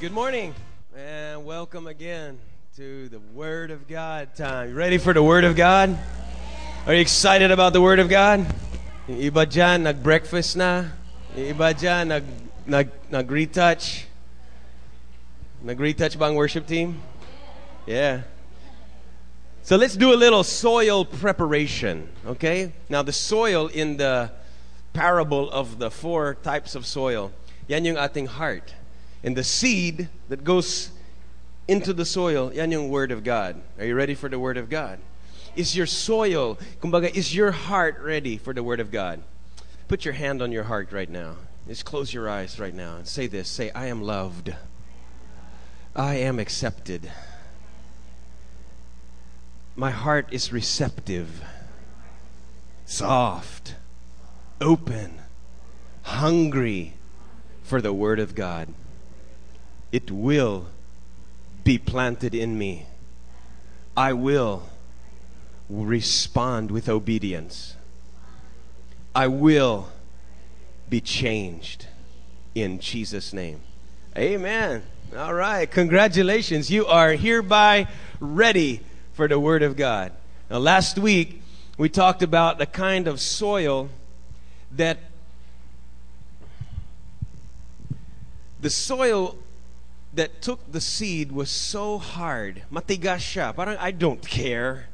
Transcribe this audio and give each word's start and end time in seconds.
good 0.00 0.12
morning 0.12 0.52
and 0.96 1.44
welcome 1.44 1.86
again 1.86 2.36
to 2.74 3.08
the 3.10 3.20
Word 3.32 3.70
of 3.70 3.86
God 3.86 4.34
time. 4.34 4.70
You 4.70 4.74
ready 4.74 4.98
for 4.98 5.12
the 5.12 5.22
Word 5.22 5.44
of 5.44 5.54
God? 5.54 5.96
Are 6.84 6.94
you 6.94 7.00
excited 7.00 7.52
about 7.52 7.72
the 7.72 7.80
Word 7.80 8.00
of 8.00 8.08
God? 8.08 8.44
Iba 9.08 9.46
dyan, 9.46 9.82
nag-breakfast 9.82 10.56
na. 10.56 10.86
Iba 11.36 11.78
dyan, 11.78 12.08
nag, 12.08 12.24
nag, 12.66 12.90
nag-retouch. 13.08 14.06
Nag-retouch 15.62 16.18
ba 16.18 16.24
ang 16.24 16.34
worship 16.34 16.66
team? 16.66 17.00
Yeah. 17.86 18.22
So 19.62 19.76
let's 19.76 19.94
do 19.94 20.12
a 20.12 20.18
little 20.18 20.42
soil 20.42 21.04
preparation, 21.04 22.08
okay? 22.26 22.72
Now, 22.88 23.02
the 23.02 23.12
soil 23.12 23.68
in 23.68 23.98
the 23.98 24.32
parable 24.92 25.48
of 25.52 25.78
the 25.78 25.90
four 25.90 26.34
types 26.34 26.74
of 26.74 26.84
soil, 26.84 27.30
yan 27.68 27.84
yung 27.84 27.96
ating 27.96 28.26
heart. 28.26 28.74
And 29.24 29.34
the 29.34 29.42
seed 29.42 30.10
that 30.28 30.44
goes 30.44 30.90
into 31.66 31.94
the 31.94 32.04
soil, 32.04 32.52
yan 32.52 32.70
yung 32.70 32.90
Word 32.90 33.10
of 33.10 33.24
God. 33.24 33.60
Are 33.78 33.86
you 33.86 33.94
ready 33.94 34.14
for 34.14 34.28
the 34.28 34.38
Word 34.38 34.58
of 34.58 34.68
God? 34.68 34.98
Is 35.56 35.74
your 35.74 35.86
soil, 35.86 36.58
kumbaga, 36.80 37.12
is 37.14 37.34
your 37.34 37.50
heart 37.50 37.98
ready 38.02 38.36
for 38.36 38.52
the 38.52 38.62
Word 38.62 38.80
of 38.80 38.92
God? 38.92 39.22
Put 39.88 40.04
your 40.04 40.14
hand 40.14 40.42
on 40.42 40.52
your 40.52 40.64
heart 40.64 40.92
right 40.92 41.08
now. 41.08 41.36
Just 41.66 41.86
close 41.86 42.12
your 42.12 42.28
eyes 42.28 42.60
right 42.60 42.74
now 42.74 42.96
and 42.96 43.08
say 43.08 43.26
this. 43.26 43.48
Say, 43.48 43.70
I 43.70 43.86
am 43.86 44.02
loved. 44.02 44.54
I 45.96 46.16
am 46.16 46.38
accepted. 46.38 47.10
My 49.74 49.90
heart 49.90 50.28
is 50.30 50.52
receptive, 50.52 51.42
soft, 52.84 53.76
open, 54.60 55.20
hungry 56.02 56.94
for 57.62 57.80
the 57.80 57.92
Word 57.92 58.20
of 58.20 58.34
God. 58.34 58.68
It 59.94 60.10
will 60.10 60.66
be 61.62 61.78
planted 61.78 62.34
in 62.34 62.58
me. 62.58 62.86
I 63.96 64.12
will 64.12 64.64
respond 65.68 66.72
with 66.72 66.88
obedience. 66.88 67.76
I 69.14 69.28
will 69.28 69.90
be 70.90 71.00
changed 71.00 71.86
in 72.56 72.80
Jesus' 72.80 73.32
name. 73.32 73.60
Amen. 74.18 74.82
All 75.16 75.32
right. 75.32 75.70
Congratulations. 75.70 76.72
You 76.72 76.86
are 76.86 77.12
hereby 77.12 77.86
ready 78.18 78.80
for 79.12 79.28
the 79.28 79.38
Word 79.38 79.62
of 79.62 79.76
God. 79.76 80.10
Now, 80.50 80.58
last 80.58 80.98
week, 80.98 81.40
we 81.78 81.88
talked 81.88 82.24
about 82.24 82.58
the 82.58 82.66
kind 82.66 83.06
of 83.06 83.20
soil 83.20 83.90
that 84.72 84.98
the 88.60 88.70
soil 88.70 89.38
that 90.14 90.42
took 90.42 90.60
the 90.70 90.80
seed 90.80 91.32
was 91.32 91.50
so 91.50 91.98
hard. 91.98 92.62
Matigas 92.72 93.22
siya. 93.22 93.54
Parang, 93.54 93.76
I 93.78 93.90
don't 93.90 94.24
care. 94.26 94.88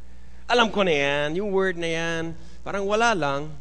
Alam 0.49 0.71
ko 0.71 0.83
na 0.83 0.93
yan. 0.93 1.37
Yung 1.37 1.53
word 1.53 1.77
na 1.77 1.87
yan. 1.87 2.35
Parang 2.65 2.87
wala 2.87 3.15
lang. 3.15 3.53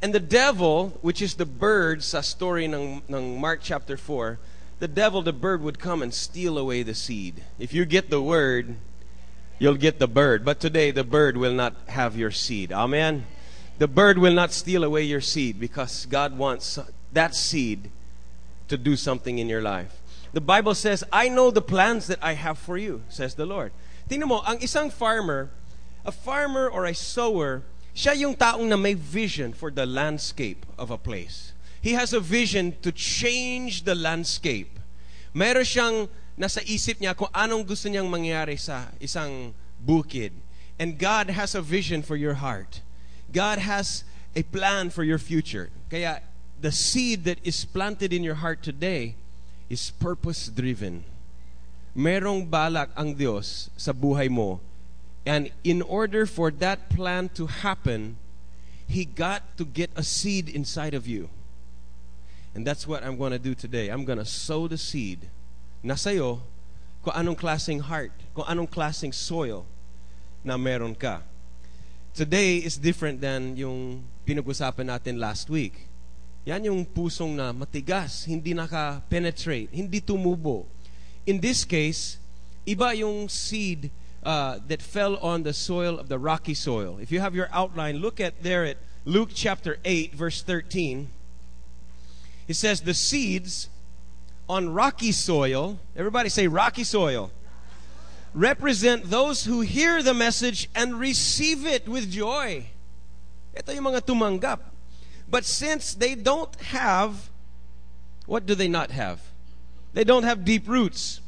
And 0.00 0.14
the 0.14 0.20
devil, 0.22 0.98
which 1.02 1.20
is 1.20 1.34
the 1.34 1.46
bird 1.46 2.04
sa 2.04 2.20
story 2.20 2.66
ng, 2.66 3.02
ng 3.08 3.40
Mark 3.40 3.60
chapter 3.62 3.96
4, 3.96 4.38
the 4.78 4.86
devil, 4.86 5.22
the 5.22 5.32
bird, 5.32 5.60
would 5.62 5.78
come 5.78 6.02
and 6.02 6.14
steal 6.14 6.56
away 6.56 6.82
the 6.82 6.94
seed. 6.94 7.42
If 7.58 7.74
you 7.74 7.84
get 7.84 8.10
the 8.10 8.22
word, 8.22 8.76
you'll 9.58 9.74
get 9.74 9.98
the 9.98 10.06
bird. 10.06 10.44
But 10.44 10.60
today, 10.60 10.92
the 10.92 11.02
bird 11.02 11.36
will 11.36 11.52
not 11.52 11.74
have 11.88 12.16
your 12.16 12.30
seed. 12.30 12.72
Amen? 12.72 13.26
The 13.78 13.88
bird 13.88 14.18
will 14.18 14.34
not 14.34 14.52
steal 14.52 14.84
away 14.84 15.02
your 15.02 15.20
seed 15.20 15.58
because 15.58 16.06
God 16.06 16.38
wants 16.38 16.78
that 17.12 17.34
seed 17.34 17.90
to 18.68 18.78
do 18.78 18.94
something 18.94 19.38
in 19.38 19.48
your 19.48 19.62
life. 19.62 19.97
The 20.32 20.40
Bible 20.40 20.74
says, 20.74 21.04
I 21.12 21.28
know 21.28 21.50
the 21.50 21.62
plans 21.62 22.06
that 22.06 22.18
I 22.22 22.34
have 22.34 22.58
for 22.58 22.76
you, 22.76 23.02
says 23.08 23.34
the 23.34 23.46
Lord. 23.46 23.72
Tingnan 24.08 24.28
mo, 24.28 24.42
ang 24.46 24.58
isang 24.58 24.92
farmer, 24.92 25.50
a 26.04 26.12
farmer 26.12 26.68
or 26.68 26.84
a 26.84 26.94
sower, 26.94 27.62
siya 27.94 28.16
yung 28.16 28.36
taong 28.36 28.68
na 28.68 28.76
may 28.76 28.94
vision 28.94 29.52
for 29.52 29.70
the 29.70 29.86
landscape 29.86 30.64
of 30.76 30.90
a 30.90 30.98
place. 30.98 31.52
He 31.80 31.92
has 31.92 32.12
a 32.12 32.20
vision 32.20 32.76
to 32.82 32.92
change 32.92 33.84
the 33.84 33.94
landscape. 33.94 34.78
Meron 35.32 35.64
siyang 35.64 36.08
nasa 36.38 36.62
isip 36.62 37.00
niya 37.00 37.16
kung 37.16 37.32
anong 37.34 37.66
gusto 37.66 37.88
niyang 37.88 38.06
mangyari 38.06 38.58
sa 38.58 38.92
isang 39.00 39.52
bukid. 39.80 40.32
And 40.78 40.98
God 40.98 41.30
has 41.30 41.54
a 41.54 41.62
vision 41.62 42.02
for 42.02 42.14
your 42.14 42.38
heart. 42.38 42.82
God 43.32 43.58
has 43.58 44.04
a 44.36 44.42
plan 44.46 44.90
for 44.90 45.02
your 45.02 45.18
future. 45.18 45.70
Kaya 45.90 46.22
the 46.60 46.70
seed 46.70 47.24
that 47.24 47.38
is 47.42 47.64
planted 47.64 48.12
in 48.12 48.22
your 48.22 48.38
heart 48.38 48.62
today 48.62 49.18
is 49.68 49.92
purpose 49.96 50.48
driven. 50.48 51.04
Merong 51.96 52.48
balak 52.48 52.92
ang 52.96 53.14
Diyos 53.14 53.68
sa 53.76 53.92
buhay 53.92 54.28
mo. 54.28 54.60
And 55.28 55.52
in 55.64 55.82
order 55.84 56.24
for 56.24 56.50
that 56.62 56.88
plan 56.88 57.28
to 57.36 57.46
happen, 57.46 58.16
He 58.88 59.04
got 59.04 59.44
to 59.60 59.68
get 59.68 59.92
a 59.92 60.02
seed 60.02 60.48
inside 60.48 60.96
of 60.96 61.04
you. 61.04 61.28
And 62.56 62.64
that's 62.64 62.88
what 62.88 63.04
I'm 63.04 63.20
going 63.20 63.36
to 63.36 63.38
do 63.38 63.52
today. 63.52 63.92
I'm 63.92 64.08
going 64.08 64.18
to 64.18 64.24
sow 64.24 64.66
the 64.66 64.80
seed 64.80 65.28
na 65.84 65.94
sa'yo 65.94 66.40
kung 67.04 67.14
anong 67.14 67.36
klaseng 67.36 67.80
heart, 67.84 68.12
kung 68.32 68.48
anong 68.48 68.68
klaseng 68.68 69.12
soil 69.12 69.68
na 70.40 70.56
meron 70.56 70.96
ka. 70.96 71.20
Today 72.16 72.58
is 72.58 72.80
different 72.80 73.20
than 73.20 73.54
yung 73.56 74.02
pinag-usapan 74.24 74.88
natin 74.88 75.20
last 75.20 75.48
week. 75.48 75.87
Yan 76.48 76.64
yung 76.64 76.80
pusong 76.88 77.36
na 77.36 77.52
matigas, 77.52 78.24
hindi 78.24 78.56
naka-penetrate, 78.56 79.68
hindi 79.68 80.00
tumubo. 80.00 80.64
In 81.28 81.44
this 81.44 81.60
case, 81.68 82.16
iba 82.64 82.96
yung 82.96 83.28
seed 83.28 83.92
uh, 84.24 84.56
that 84.64 84.80
fell 84.80 85.20
on 85.20 85.44
the 85.44 85.52
soil 85.52 86.00
of 86.00 86.08
the 86.08 86.16
rocky 86.16 86.56
soil. 86.56 86.96
If 87.04 87.12
you 87.12 87.20
have 87.20 87.36
your 87.36 87.52
outline, 87.52 88.00
look 88.00 88.16
at 88.16 88.40
there 88.40 88.64
at 88.64 88.80
Luke 89.04 89.28
chapter 89.36 89.76
8, 89.84 90.14
verse 90.16 90.40
13. 90.40 91.12
It 92.48 92.56
says, 92.56 92.80
The 92.80 92.96
seeds 92.96 93.68
on 94.48 94.72
rocky 94.72 95.12
soil, 95.12 95.78
everybody 95.94 96.30
say 96.30 96.48
rocky 96.48 96.84
soil, 96.84 97.30
represent 98.32 99.12
those 99.12 99.44
who 99.44 99.60
hear 99.60 100.02
the 100.02 100.14
message 100.16 100.70
and 100.74 100.96
receive 100.98 101.68
it 101.68 101.84
with 101.84 102.08
joy. 102.08 102.72
Ito 103.52 103.76
yung 103.76 103.92
mga 103.92 104.00
tumanggap. 104.08 104.77
But 105.30 105.44
since 105.44 105.94
they 105.94 106.14
don't 106.14 106.54
have, 106.72 107.30
what 108.26 108.46
do 108.46 108.54
they 108.54 108.68
not 108.68 108.90
have? 108.90 109.20
They 109.92 110.04
don't 110.04 110.24
have 110.24 110.44
deep 110.44 110.68
roots. 110.68 111.20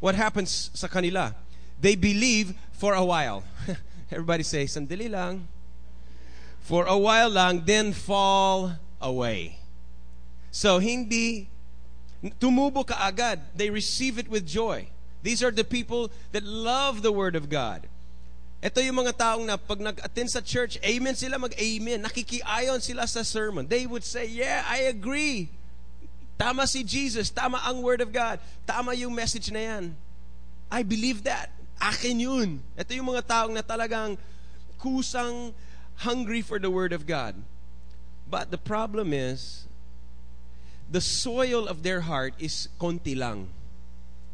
What 0.00 0.14
happens 0.14 0.70
sa 0.74 0.88
kanila? 0.88 1.34
They 1.80 1.96
believe 1.96 2.54
for 2.72 2.94
a 2.94 3.04
while. 3.04 3.44
Everybody 4.10 4.42
say, 4.42 4.64
sandali 4.64 5.10
lang. 5.10 5.48
For 6.60 6.84
a 6.84 6.98
while 6.98 7.30
lang, 7.30 7.64
then 7.64 7.92
fall 7.92 8.72
away. 9.00 9.58
So, 10.50 10.78
hindi 10.78 11.48
tumubo 12.40 12.84
kaagad. 12.84 13.40
They 13.54 13.70
receive 13.70 14.18
it 14.18 14.28
with 14.28 14.46
joy. 14.46 14.88
These 15.22 15.42
are 15.42 15.50
the 15.50 15.64
people 15.64 16.10
that 16.32 16.44
love 16.44 17.02
the 17.02 17.12
Word 17.12 17.36
of 17.36 17.48
God. 17.48 17.88
Ito 18.64 18.80
yung 18.80 19.04
mga 19.04 19.12
taong 19.12 19.44
na 19.44 19.60
pag 19.60 19.78
nag-attend 19.78 20.32
sa 20.32 20.40
church, 20.40 20.80
amen 20.80 21.12
sila, 21.12 21.36
mag-amen. 21.36 22.00
Nakikiayon 22.00 22.80
sila 22.80 23.04
sa 23.04 23.20
sermon. 23.20 23.68
They 23.68 23.84
would 23.84 24.02
say, 24.02 24.24
yeah, 24.26 24.64
I 24.64 24.88
agree. 24.88 25.52
Tama 26.40 26.64
si 26.64 26.84
Jesus. 26.84 27.28
Tama 27.28 27.60
ang 27.64 27.84
Word 27.84 28.00
of 28.00 28.12
God. 28.12 28.40
Tama 28.64 28.96
yung 28.96 29.12
message 29.12 29.52
na 29.52 29.60
yan. 29.60 29.84
I 30.72 30.82
believe 30.82 31.24
that. 31.24 31.52
Akin 31.76 32.20
yun. 32.20 32.64
Ito 32.76 32.96
yung 32.96 33.12
mga 33.12 33.28
taong 33.28 33.52
na 33.52 33.64
talagang 33.64 34.16
kusang 34.80 35.52
hungry 36.04 36.40
for 36.40 36.56
the 36.56 36.72
Word 36.72 36.92
of 36.92 37.04
God. 37.04 37.36
But 38.28 38.50
the 38.50 38.60
problem 38.60 39.12
is, 39.12 39.68
the 40.90 41.00
soil 41.00 41.68
of 41.68 41.84
their 41.84 42.08
heart 42.08 42.34
is 42.40 42.68
konti 42.80 43.16
lang. 43.16 43.48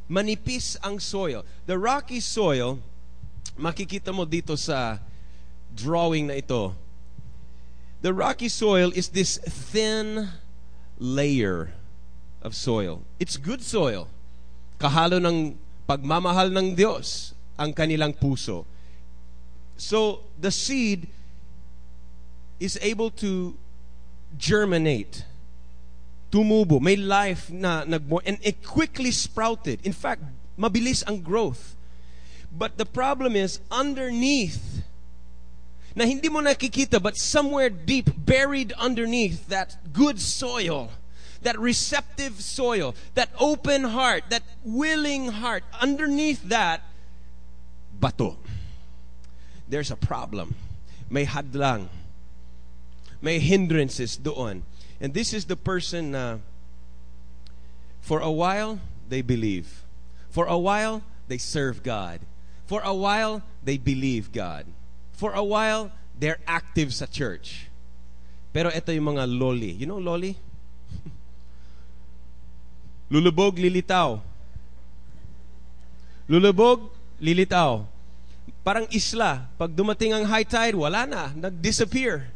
Manipis 0.09 0.79
ang 0.82 0.99
soil. 0.99 1.44
The 1.67 1.79
rocky 1.79 2.20
soil, 2.20 2.81
makikita 3.56 4.12
mo 4.12 4.25
dito 4.25 4.56
sa 4.56 4.99
drawing 5.72 6.28
na 6.28 6.38
ito. 6.40 6.75
The 8.02 8.12
rocky 8.12 8.50
soil 8.50 8.90
is 8.94 9.14
this 9.14 9.38
thin 9.38 10.28
layer 10.99 11.70
of 12.43 12.54
soil. 12.54 13.02
It's 13.22 13.38
good 13.38 13.62
soil. 13.62 14.10
Kahalo 14.78 15.22
ng 15.22 15.54
pagmamahal 15.87 16.50
ng 16.50 16.75
Diyos 16.75 17.34
ang 17.54 17.70
kanilang 17.70 18.19
puso. 18.19 18.66
So, 19.78 20.26
the 20.38 20.50
seed 20.50 21.06
is 22.58 22.78
able 22.82 23.10
to 23.22 23.54
germinate. 24.38 25.25
Tumubo. 26.31 26.81
May 26.81 26.96
life 26.96 27.50
na 27.50 27.84
nagbo 27.84 28.22
and 28.25 28.38
it 28.43 28.64
quickly 28.64 29.10
sprouted. 29.10 29.78
In 29.84 29.93
fact, 29.93 30.22
mabilis 30.58 31.04
ang 31.06 31.20
growth. 31.20 31.76
But 32.52 32.76
the 32.76 32.84
problem 32.84 33.34
is, 33.34 33.60
underneath, 33.70 34.84
na 35.94 36.04
hindi 36.04 36.28
mo 36.28 36.40
nakikita, 36.40 37.02
but 37.02 37.16
somewhere 37.16 37.70
deep, 37.70 38.10
buried 38.16 38.72
underneath 38.72 39.49
that 39.49 39.93
good 39.93 40.20
soil, 40.20 40.90
that 41.43 41.58
receptive 41.58 42.40
soil, 42.40 42.94
that 43.14 43.31
open 43.38 43.84
heart, 43.84 44.25
that 44.28 44.43
willing 44.64 45.28
heart, 45.28 45.64
underneath 45.81 46.43
that, 46.44 46.82
bato. 47.99 48.37
There's 49.69 49.90
a 49.90 49.96
problem. 49.96 50.54
May 51.08 51.25
hadlang. 51.25 51.88
May 53.22 53.38
hindrances 53.38 54.16
doon. 54.16 54.64
And 55.00 55.14
this 55.14 55.32
is 55.32 55.46
the 55.46 55.56
person 55.56 56.14
uh, 56.14 56.38
for 58.00 58.20
a 58.20 58.31
while 58.31 58.81
they 59.08 59.22
believe. 59.22 59.84
For 60.28 60.46
a 60.46 60.58
while 60.58 61.02
they 61.28 61.38
serve 61.38 61.82
God. 61.82 62.20
For 62.73 62.81
a 62.89 62.97
while 62.97 63.45
they 63.61 63.77
believe 63.77 64.33
God. 64.33 64.65
For 65.13 65.37
a 65.37 65.45
while 65.45 65.93
they're 66.17 66.41
active 66.49 66.97
sa 66.97 67.05
church. 67.05 67.69
Pero 68.49 68.73
ito 68.73 68.89
yung 68.97 69.13
mga 69.13 69.29
loli. 69.29 69.77
You 69.77 69.85
know 69.85 70.01
loli? 70.01 70.33
Lulubog, 73.13 73.61
lilitaw. 73.61 74.25
Lulubog, 76.33 76.89
lilitaw. 77.21 77.85
Parang 78.65 78.89
isla. 78.89 79.53
Pag 79.61 79.77
dumating 79.77 80.17
ang 80.17 80.25
high 80.25 80.49
tide, 80.49 80.73
wala 80.73 81.05
na. 81.05 81.29
Nag-disappear. 81.37 82.33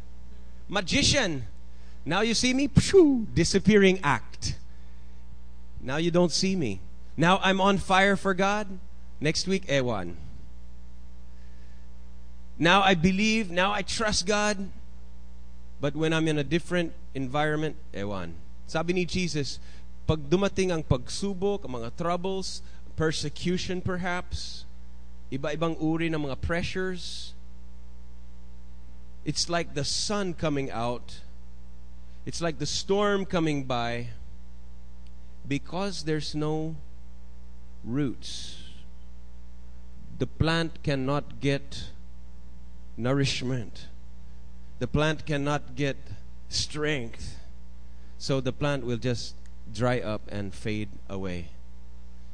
Magician. 0.69 1.49
Now 2.05 2.21
you 2.21 2.37
see 2.37 2.53
me? 2.53 2.69
Pshoo, 2.69 3.25
disappearing 3.33 3.97
act. 4.05 4.53
Now 5.81 5.97
you 5.97 6.13
don't 6.13 6.29
see 6.29 6.53
me. 6.53 6.77
Now 7.17 7.41
I'm 7.41 7.57
on 7.57 7.81
fire 7.81 8.13
for 8.13 8.37
God. 8.37 8.69
Next 9.17 9.49
week, 9.49 9.65
ewan. 9.65 10.26
Now 12.57 12.81
I 12.81 12.95
believe, 12.95 13.51
now 13.51 13.71
I 13.71 13.81
trust 13.81 14.25
God. 14.25 14.69
But 15.79 15.95
when 15.95 16.11
I'm 16.11 16.27
in 16.27 16.37
a 16.37 16.43
different 16.43 16.93
environment, 17.13 17.75
ewan. 17.93 18.33
Sabi 18.65 18.93
ni 18.93 19.05
Jesus, 19.05 19.61
pag 20.09 20.17
dumating 20.17 20.73
ang 20.73 20.81
pagsubok, 20.81 21.63
ang 21.63 21.77
mga 21.77 21.93
troubles, 21.93 22.65
persecution 22.97 23.77
perhaps, 23.79 24.65
iba-ibang 25.29 25.77
uri 25.77 26.09
ng 26.09 26.25
mga 26.25 26.41
pressures, 26.41 27.33
it's 29.21 29.49
like 29.49 29.77
the 29.77 29.85
sun 29.85 30.33
coming 30.33 30.71
out. 30.71 31.21
It's 32.25 32.41
like 32.41 32.57
the 32.57 32.65
storm 32.65 33.23
coming 33.23 33.63
by 33.63 34.09
because 35.47 36.03
there's 36.03 36.33
no 36.33 36.75
roots. 37.85 38.57
The 40.17 40.27
plant 40.27 40.81
cannot 40.83 41.39
get 41.39 41.93
nourishment 42.97 43.87
the 44.79 44.87
plant 44.87 45.25
cannot 45.25 45.75
get 45.75 45.97
strength. 46.49 47.39
So 48.17 48.41
the 48.41 48.53
plant 48.53 48.85
will 48.85 48.97
just 48.97 49.35
dry 49.73 49.99
up 49.99 50.21
and 50.29 50.53
fade 50.53 50.89
away. 51.09 51.49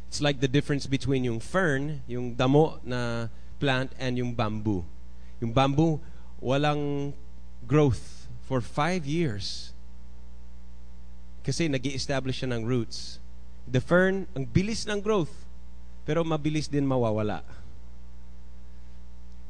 It's 0.08 0.22
like 0.22 0.40
the 0.40 0.48
difference 0.48 0.86
between 0.86 1.24
yung 1.24 1.40
fern, 1.40 2.04
yung 2.08 2.36
damo 2.36 2.80
na 2.84 3.28
plant, 3.60 3.92
and 3.98 4.18
yung 4.18 4.34
bamboo. 4.34 4.86
Yung 5.42 5.52
bamboo, 5.52 6.00
walang 6.42 7.14
growth 7.66 8.28
for 8.44 8.62
five 8.62 9.06
years. 9.06 9.74
Kasi 11.44 11.68
nag 11.68 11.84
establish 11.88 12.44
siya 12.44 12.54
ng 12.56 12.64
roots. 12.64 13.20
The 13.68 13.82
fern, 13.82 14.28
ang 14.36 14.46
bilis 14.46 14.86
ng 14.86 15.02
growth, 15.02 15.34
pero 16.06 16.24
mabilis 16.24 16.70
din 16.70 16.86
mawawala. 16.86 17.44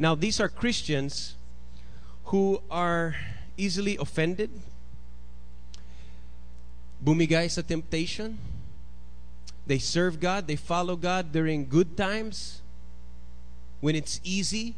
Now, 0.03 0.19
these 0.19 0.43
are 0.43 0.51
Christians 0.51 1.39
who 2.35 2.59
are 2.67 3.15
easily 3.55 3.95
offended, 3.95 4.51
bumigay 6.99 7.47
sa 7.47 7.63
temptation. 7.63 8.35
They 9.63 9.79
serve 9.79 10.19
God, 10.19 10.51
they 10.51 10.59
follow 10.59 10.99
God 10.99 11.31
during 11.31 11.71
good 11.71 11.95
times, 11.95 12.59
when 13.79 13.95
it's 13.95 14.19
easy, 14.27 14.75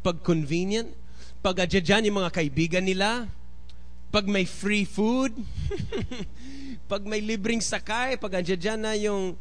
pag 0.00 0.24
convenient, 0.24 0.96
pag 1.44 1.60
adyan 1.60 2.08
yung 2.08 2.24
mga 2.24 2.32
kaibigan 2.32 2.88
nila, 2.88 3.28
pag 4.08 4.24
may 4.24 4.48
free 4.48 4.88
food, 4.88 5.36
pag 6.88 7.04
may 7.04 7.20
libreng 7.20 7.60
sakay, 7.60 8.16
pag 8.16 8.40
adyan 8.40 8.80
na 8.80 8.96
yung, 8.96 9.36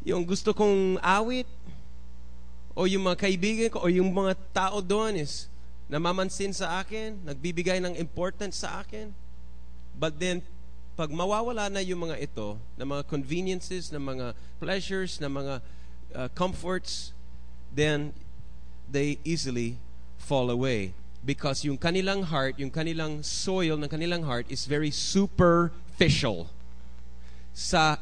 yung 0.00 0.24
gusto 0.24 0.56
kong 0.56 0.96
awit, 1.04 1.59
o 2.74 2.86
yung 2.86 3.06
mga 3.06 3.18
kaibigan 3.26 3.68
ko, 3.70 3.82
o 3.84 3.90
yung 3.90 4.10
mga 4.14 4.34
tao 4.54 4.78
doon 4.78 5.18
is, 5.18 5.50
namamansin 5.90 6.54
sa 6.54 6.78
akin, 6.78 7.18
nagbibigay 7.26 7.82
ng 7.82 7.98
importance 7.98 8.62
sa 8.62 8.80
akin. 8.80 9.10
But 9.98 10.22
then, 10.22 10.46
pag 10.94 11.10
mawawala 11.10 11.66
na 11.66 11.82
yung 11.82 12.06
mga 12.06 12.22
ito, 12.22 12.60
na 12.78 12.86
mga 12.86 13.08
conveniences, 13.10 13.90
na 13.90 13.98
mga 13.98 14.38
pleasures, 14.62 15.18
na 15.18 15.26
mga 15.26 15.54
uh, 16.14 16.28
comforts, 16.36 17.10
then 17.74 18.14
they 18.86 19.18
easily 19.26 19.78
fall 20.18 20.50
away. 20.50 20.94
Because 21.24 21.64
yung 21.66 21.76
kanilang 21.76 22.30
heart, 22.30 22.56
yung 22.62 22.70
kanilang 22.70 23.20
soil 23.26 23.76
ng 23.76 23.90
kanilang 23.90 24.24
heart 24.24 24.48
is 24.48 24.64
very 24.64 24.94
superficial. 24.94 26.48
Sa 27.52 27.98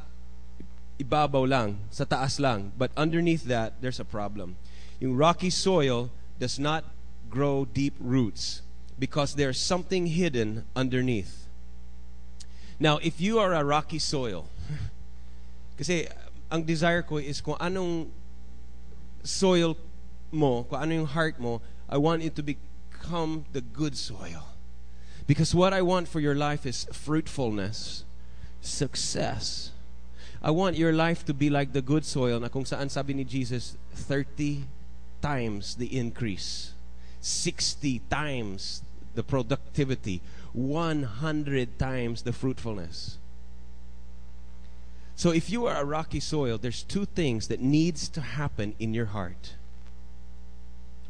ibabaw 0.98 1.48
lang, 1.48 1.78
sa 1.90 2.04
taas 2.04 2.38
lang. 2.38 2.72
But 2.76 2.90
underneath 2.96 3.44
that, 3.46 3.80
there's 3.80 4.00
a 4.00 4.04
problem. 4.04 4.56
Yung 5.00 5.16
rocky 5.16 5.50
soil 5.50 6.10
does 6.38 6.58
not 6.58 6.84
grow 7.30 7.64
deep 7.64 7.94
roots 8.00 8.62
because 8.98 9.34
there's 9.34 9.60
something 9.60 10.06
hidden 10.06 10.66
underneath. 10.74 11.46
Now, 12.80 12.98
if 12.98 13.20
you 13.20 13.38
are 13.38 13.54
a 13.54 13.64
rocky 13.64 13.98
soil, 13.98 14.46
kasi 15.78 16.06
ang 16.50 16.62
desire 16.62 17.02
ko 17.02 17.18
is 17.18 17.40
kung 17.40 17.56
anong 17.58 18.10
soil 19.22 19.76
mo, 20.30 20.64
kung 20.64 20.80
ano 20.80 20.92
yung 20.94 21.10
heart 21.10 21.38
mo, 21.38 21.60
I 21.88 21.98
want 21.98 22.22
it 22.22 22.34
to 22.36 22.42
become 22.42 23.46
the 23.52 23.60
good 23.60 23.96
soil. 23.96 24.54
Because 25.26 25.54
what 25.54 25.74
I 25.74 25.82
want 25.82 26.08
for 26.08 26.20
your 26.20 26.34
life 26.34 26.64
is 26.64 26.88
fruitfulness, 26.92 28.04
success. 28.60 29.72
I 30.42 30.50
want 30.50 30.76
your 30.76 30.92
life 30.92 31.24
to 31.26 31.34
be 31.34 31.50
like 31.50 31.72
the 31.72 31.82
good 31.82 32.04
soil 32.04 32.40
na 32.40 32.48
kung 32.48 32.64
saan 32.64 32.90
sabi 32.90 33.14
ni 33.14 33.24
Jesus, 33.24 33.76
30 33.94 34.64
times 35.20 35.74
the 35.74 35.98
increase. 35.98 36.72
60 37.20 38.00
times 38.10 38.82
the 39.14 39.22
productivity, 39.22 40.22
100 40.52 41.78
times 41.78 42.22
the 42.22 42.32
fruitfulness. 42.32 43.18
So 45.16 45.32
if 45.32 45.50
you 45.50 45.66
are 45.66 45.80
a 45.80 45.84
rocky 45.84 46.20
soil, 46.20 46.58
there's 46.58 46.84
two 46.84 47.04
things 47.04 47.48
that 47.48 47.60
needs 47.60 48.08
to 48.10 48.20
happen 48.20 48.76
in 48.78 48.94
your 48.94 49.06
heart. 49.06 49.54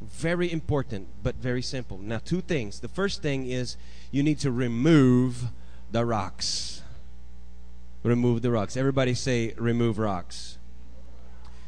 Very 0.00 0.50
important, 0.50 1.08
but 1.22 1.34
very 1.34 1.60
simple. 1.60 1.98
Now, 1.98 2.18
two 2.24 2.40
things. 2.40 2.80
The 2.80 2.88
first 2.88 3.20
thing 3.20 3.46
is 3.46 3.76
you 4.10 4.22
need 4.22 4.38
to 4.40 4.50
remove 4.50 5.48
the 5.90 6.06
rocks. 6.06 6.80
Remove 8.08 8.40
the 8.40 8.50
rocks. 8.50 8.74
Everybody 8.74 9.12
say 9.12 9.52
remove 9.58 9.98
rocks. 9.98 10.56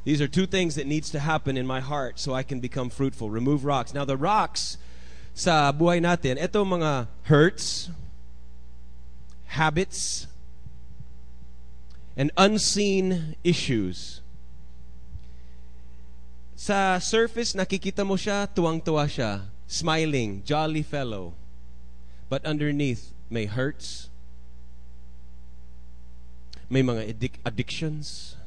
These 0.04 0.22
are 0.22 0.28
two 0.28 0.46
things 0.46 0.74
that 0.76 0.86
needs 0.86 1.10
to 1.10 1.20
happen 1.20 1.58
in 1.58 1.66
my 1.66 1.80
heart 1.80 2.18
so 2.18 2.32
I 2.32 2.42
can 2.42 2.60
become 2.60 2.88
fruitful. 2.88 3.28
Remove 3.28 3.66
rocks. 3.66 3.92
Now 3.92 4.06
the 4.06 4.16
rocks 4.16 4.78
sa 5.34 5.70
buhay 5.70 6.00
natin, 6.00 6.40
ito 6.40 6.64
mga 6.64 7.08
hurts, 7.28 7.90
habits, 9.52 10.26
and 12.16 12.32
unseen 12.36 13.36
issues. 13.44 14.20
Sa 16.56 16.98
surface, 16.98 17.52
nakikita 17.52 18.04
mo 18.04 18.16
siya, 18.16 18.48
tuwang-tuwa 18.48 19.04
siya, 19.08 19.48
smiling, 19.68 20.40
jolly 20.44 20.82
fellow. 20.82 21.32
But 22.28 22.44
underneath, 22.44 23.12
may 23.28 23.44
hurts, 23.44 24.09
may 26.70 26.86
mga 26.86 27.10
addic- 27.10 27.42
addictions, 27.44 28.38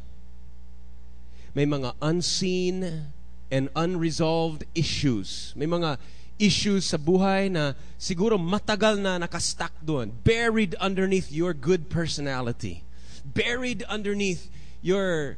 may 1.53 1.67
mga 1.67 1.93
unseen 2.01 3.11
and 3.51 3.69
unresolved 3.75 4.63
issues. 4.73 5.53
May 5.59 5.67
mga 5.67 5.99
issues 6.39 6.89
sa 6.89 6.97
buhay 6.97 7.51
na 7.51 7.75
siguro 7.99 8.39
matagal 8.39 8.97
na 8.97 9.19
nakastack 9.19 9.75
doon. 9.83 10.09
Buried 10.23 10.73
underneath 10.79 11.29
your 11.29 11.53
good 11.53 11.91
personality. 11.91 12.81
Buried 13.27 13.83
underneath 13.91 14.49
your 14.81 15.37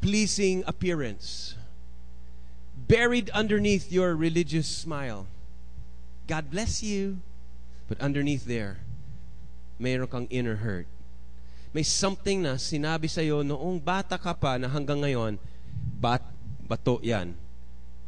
pleasing 0.00 0.64
appearance. 0.66 1.54
Buried 2.74 3.30
underneath 3.30 3.92
your 3.92 4.16
religious 4.16 4.66
smile. 4.66 5.28
God 6.26 6.50
bless 6.50 6.82
you. 6.82 7.22
But 7.86 8.02
underneath 8.02 8.50
there, 8.50 8.82
mayroon 9.78 10.10
kang 10.10 10.26
inner 10.26 10.58
hurt 10.58 10.90
may 11.76 11.84
something 11.84 12.48
na 12.48 12.56
sinabi 12.56 13.04
sa 13.12 13.20
iyo 13.20 13.44
noong 13.44 13.76
bata 13.76 14.16
ka 14.16 14.32
pa 14.32 14.56
na 14.56 14.72
hanggang 14.72 15.04
ngayon, 15.04 15.36
bat, 16.00 16.24
bato 16.64 16.96
yan 17.04 17.36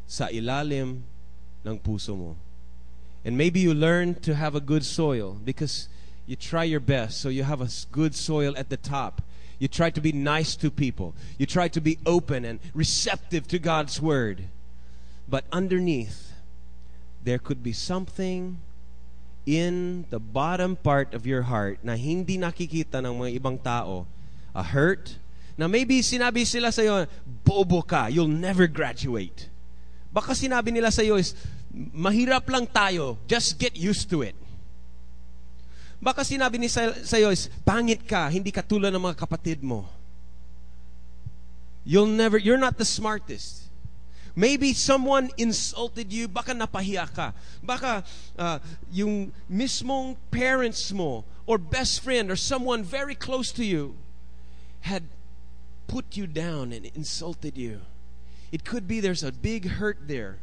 sa 0.09 0.33
ilalim 0.33 1.05
ng 1.61 1.77
puso 1.77 2.17
mo. 2.17 2.33
And 3.29 3.37
maybe 3.37 3.61
you 3.61 3.77
learn 3.77 4.17
to 4.25 4.33
have 4.33 4.57
a 4.57 4.65
good 4.65 4.89
soil 4.89 5.37
because 5.37 5.93
You 6.29 6.37
try 6.37 6.65
your 6.65 6.81
best 6.81 7.23
so 7.23 7.31
you 7.31 7.43
have 7.43 7.63
a 7.63 7.71
good 7.91 8.15
soil 8.15 8.53
at 8.59 8.69
the 8.69 8.77
top. 8.77 9.23
You 9.59 9.67
try 9.67 9.89
to 9.89 10.01
be 10.01 10.13
nice 10.13 10.57
to 10.57 10.71
people. 10.71 11.15
You 11.39 11.47
try 11.47 11.69
to 11.69 11.81
be 11.81 11.99
open 12.05 12.45
and 12.45 12.61
receptive 12.75 13.49
to 13.49 13.59
God's 13.59 14.01
word. 14.03 14.45
But 15.27 15.45
underneath, 15.51 16.35
there 17.25 17.39
could 17.39 17.63
be 17.63 17.73
something 17.73 18.59
in 19.49 20.05
the 20.13 20.21
bottom 20.21 20.77
part 20.77 21.17
of 21.17 21.25
your 21.25 21.49
heart 21.49 21.81
na 21.81 21.97
hindi 21.97 22.37
nakikita 22.37 23.01
ng 23.01 23.25
mga 23.25 23.31
ibang 23.41 23.57
tao. 23.57 24.05
A 24.53 24.61
hurt, 24.61 25.17
na 25.57 25.65
maybe 25.65 26.05
sinabi 26.05 26.45
sila 26.45 26.69
sa 26.69 26.85
iyo, 26.85 27.09
bobo 27.25 27.81
ka, 27.81 28.13
you'll 28.13 28.29
never 28.29 28.69
graduate. 28.69 29.49
Baka 30.13 30.37
sinabi 30.37 30.69
nila 30.69 30.93
sa 30.93 31.01
iyo 31.01 31.17
is, 31.17 31.33
mahirap 31.73 32.45
lang 32.53 32.69
tayo, 32.69 33.17
just 33.25 33.57
get 33.57 33.73
used 33.73 34.13
to 34.13 34.21
it. 34.21 34.37
Baka 35.97 36.29
sinabi 36.29 36.61
ni 36.61 36.69
sa, 36.69 36.93
sa 37.01 37.17
iyo 37.17 37.33
is, 37.33 37.49
pangit 37.65 38.05
ka, 38.05 38.29
hindi 38.29 38.53
ka 38.53 38.61
tulad 38.61 38.93
ng 38.93 39.01
mga 39.01 39.17
kapatid 39.17 39.65
mo. 39.65 39.89
You'll 41.89 42.13
never, 42.13 42.37
you're 42.37 42.61
not 42.61 42.77
the 42.77 42.85
smartest. 42.85 43.68
Maybe 44.39 44.71
someone 44.71 45.35
insulted 45.35 46.15
you, 46.15 46.31
baka 46.31 46.55
napahiya 46.55 47.11
ka. 47.11 47.35
Baka 47.59 48.07
uh, 48.39 48.63
yung 48.87 49.35
mismong 49.51 50.15
parents 50.31 50.95
mo 50.95 51.27
or 51.43 51.59
best 51.59 51.99
friend 52.07 52.31
or 52.31 52.39
someone 52.39 52.87
very 52.87 53.19
close 53.19 53.51
to 53.59 53.67
you 53.67 53.99
had 54.87 55.11
put 55.91 56.15
you 56.15 56.31
down 56.31 56.71
and 56.71 56.87
insulted 56.95 57.59
you. 57.59 57.83
It 58.55 58.63
could 58.63 58.87
be 58.87 59.03
there's 59.03 59.27
a 59.27 59.35
big 59.35 59.83
hurt 59.83 60.07
there. 60.07 60.39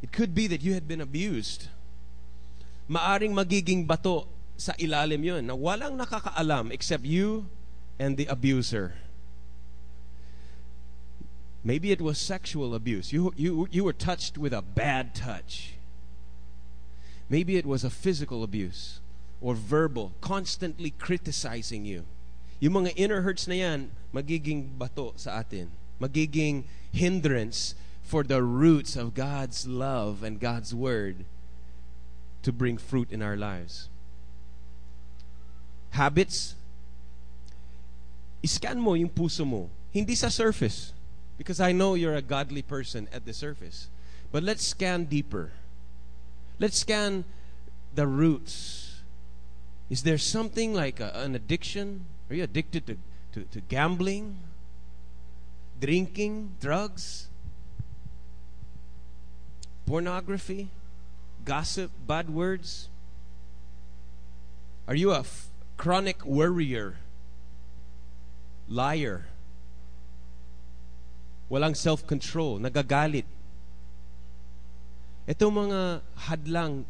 It 0.00 0.16
could 0.16 0.32
be 0.32 0.48
that 0.48 0.64
you 0.64 0.72
had 0.72 0.88
been 0.88 1.04
abused. 1.04 1.68
Maaring 2.88 3.36
magiging 3.36 3.84
bato 3.84 4.32
sa 4.56 4.72
ilalim 4.80 5.20
yun 5.20 5.44
na 5.44 5.52
walang 5.52 6.00
nakakaalam 6.00 6.72
except 6.72 7.04
you 7.04 7.52
and 8.00 8.16
the 8.16 8.24
abuser. 8.32 8.96
Maybe 11.66 11.90
it 11.90 12.00
was 12.00 12.16
sexual 12.16 12.74
abuse. 12.76 13.12
You, 13.12 13.34
you, 13.34 13.66
you 13.72 13.82
were 13.82 13.92
touched 13.92 14.38
with 14.38 14.52
a 14.52 14.62
bad 14.62 15.16
touch. 15.16 15.74
Maybe 17.28 17.56
it 17.56 17.66
was 17.66 17.82
a 17.82 17.90
physical 17.90 18.44
abuse 18.44 19.00
or 19.40 19.54
verbal, 19.54 20.12
constantly 20.20 20.90
criticizing 20.90 21.84
you. 21.84 22.06
Yung 22.60 22.74
mga 22.74 22.92
inner 22.94 23.22
hurts 23.22 23.48
na 23.48 23.54
yan, 23.54 23.90
magiging 24.14 24.78
bato 24.78 25.18
sa 25.18 25.42
atin. 25.42 25.72
Magiging 26.00 26.62
hindrance 26.92 27.74
for 28.00 28.22
the 28.22 28.44
roots 28.44 28.94
of 28.94 29.18
God's 29.18 29.66
love 29.66 30.22
and 30.22 30.38
God's 30.38 30.72
word 30.72 31.24
to 32.44 32.52
bring 32.52 32.78
fruit 32.78 33.10
in 33.10 33.20
our 33.20 33.36
lives. 33.36 33.88
habits, 35.96 36.54
iscan 38.44 38.76
mo 38.76 38.94
yung 38.94 39.08
puso 39.08 39.48
mo. 39.48 39.72
Hindi 39.90 40.12
sa 40.12 40.28
surface. 40.28 40.92
Because 41.38 41.60
I 41.60 41.72
know 41.72 41.94
you're 41.94 42.14
a 42.14 42.22
godly 42.22 42.62
person 42.62 43.08
at 43.12 43.24
the 43.26 43.32
surface. 43.32 43.88
But 44.32 44.42
let's 44.42 44.66
scan 44.66 45.04
deeper. 45.04 45.52
Let's 46.58 46.78
scan 46.78 47.24
the 47.94 48.06
roots. 48.06 49.00
Is 49.88 50.02
there 50.02 50.18
something 50.18 50.74
like 50.74 51.00
a, 51.00 51.12
an 51.14 51.34
addiction? 51.34 52.06
Are 52.28 52.34
you 52.34 52.44
addicted 52.44 52.86
to, 52.86 52.96
to, 53.34 53.44
to 53.44 53.60
gambling, 53.60 54.38
drinking, 55.80 56.56
drugs, 56.60 57.28
pornography, 59.86 60.70
gossip, 61.44 61.90
bad 62.06 62.30
words? 62.30 62.88
Are 64.88 64.94
you 64.94 65.12
a 65.12 65.20
f- 65.20 65.48
chronic 65.76 66.24
worrier, 66.24 66.96
liar, 68.68 69.26
walang 71.46 71.74
self-control, 71.74 72.58
nagagalit. 72.58 73.26
Ito 75.26 75.50
mga 75.50 76.02
hadlang 76.30 76.86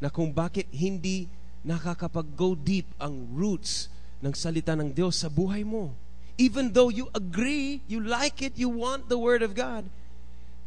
na 0.00 0.08
kung 0.12 0.32
bakit 0.32 0.68
hindi 0.72 1.28
nakakapag-go 1.64 2.58
deep 2.58 2.88
ang 2.98 3.28
roots 3.32 3.86
ng 4.20 4.34
salita 4.34 4.74
ng 4.74 4.90
Diyos 4.92 5.22
sa 5.22 5.30
buhay 5.30 5.62
mo. 5.62 5.94
Even 6.36 6.72
though 6.72 6.88
you 6.88 7.08
agree, 7.14 7.80
you 7.86 8.00
like 8.00 8.42
it, 8.42 8.56
you 8.56 8.68
want 8.68 9.08
the 9.08 9.20
Word 9.20 9.44
of 9.44 9.54
God, 9.54 9.86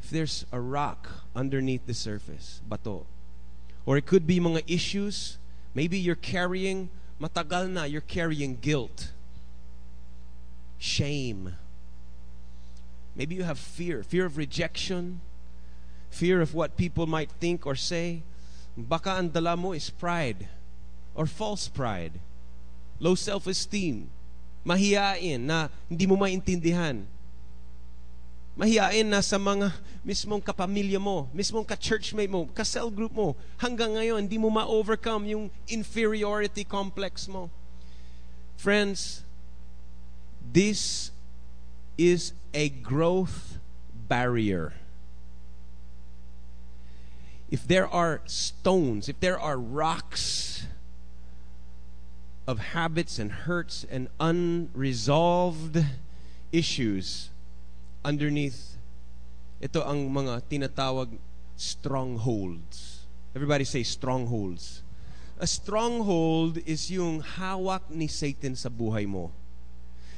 if 0.01 0.10
there's 0.10 0.46
a 0.53 0.60
rock 0.62 1.25
underneath 1.36 1.86
the 1.86 1.94
surface, 1.94 2.62
bato, 2.63 3.03
or 3.86 3.98
it 3.98 4.05
could 4.05 4.25
be 4.25 4.39
mga 4.39 4.63
issues, 4.70 5.38
maybe 5.74 5.98
you're 5.98 6.15
carrying 6.15 6.89
matagal 7.20 7.70
na 7.70 7.84
you're 7.84 8.05
carrying 8.05 8.58
guilt, 8.62 9.12
shame. 10.77 11.55
Maybe 13.15 13.36
you 13.36 13.43
have 13.43 13.57
fear, 13.57 14.03
fear 14.03 14.25
of 14.25 14.38
rejection, 14.38 15.22
fear 16.12 16.41
of 16.41 16.53
what 16.53 16.75
people 16.75 17.07
might 17.07 17.31
think 17.39 17.65
or 17.65 17.75
say. 17.75 18.24
Baka 18.75 19.17
ang 19.24 19.29
dala 19.31 19.55
mo 19.55 19.72
is 19.72 19.89
pride 19.89 20.48
or 21.15 21.25
false 21.25 21.72
pride, 21.72 22.19
low 23.00 23.15
self-esteem, 23.15 24.12
mahiyain 24.67 25.39
na 25.39 25.72
hindi 25.88 26.03
mo 26.03 26.19
maintindihan 26.19 27.07
mahiyain 28.55 29.03
na 29.03 29.19
sa 29.19 29.36
mga 29.36 29.67
mismong 30.01 30.39
kapamilya 30.39 30.95
mo, 30.95 31.27
mismong 31.36 31.67
ka-churchmate 31.67 32.31
mo, 32.31 32.48
ka-cell 32.55 32.88
group 32.88 33.12
mo. 33.12 33.36
Hanggang 33.60 34.00
ngayon, 34.00 34.25
hindi 34.25 34.39
mo 34.39 34.48
ma-overcome 34.48 35.27
yung 35.27 35.45
inferiority 35.67 36.63
complex 36.63 37.27
mo. 37.27 37.51
Friends, 38.55 39.27
this 40.39 41.12
is 41.98 42.34
a 42.54 42.70
growth 42.70 43.60
barrier. 43.94 44.74
If 47.50 47.68
there 47.68 47.88
are 47.88 48.22
stones, 48.25 49.08
if 49.08 49.20
there 49.20 49.40
are 49.40 49.58
rocks 49.58 50.66
of 52.48 52.60
habits 52.78 53.18
and 53.18 53.32
hurts 53.32 53.86
and 53.90 54.08
unresolved 54.20 55.84
issues, 56.52 57.30
underneath, 58.04 58.78
ito 59.62 59.82
ang 59.82 60.14
mga 60.14 60.46
tinatawag 60.46 61.18
strongholds. 61.56 63.08
Everybody 63.34 63.64
say 63.64 63.84
strongholds. 63.84 64.84
A 65.36 65.48
stronghold 65.48 66.64
is 66.64 66.88
yung 66.88 67.20
hawak 67.20 67.92
ni 67.92 68.08
Satan 68.08 68.56
sa 68.56 68.72
buhay 68.72 69.04
mo. 69.04 69.36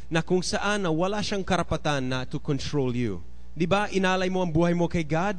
Na 0.07 0.23
kung 0.23 0.39
saan 0.39 0.87
na 0.87 0.91
wala 0.91 1.19
siyang 1.19 1.43
karapatan 1.43 2.07
na 2.07 2.19
to 2.23 2.39
control 2.39 2.95
you. 2.95 3.19
'Di 3.57 3.67
ba? 3.67 3.91
Inalay 3.91 4.31
mo 4.31 4.45
ang 4.45 4.53
buhay 4.53 4.77
mo 4.77 4.87
kay 4.87 5.03
God. 5.03 5.35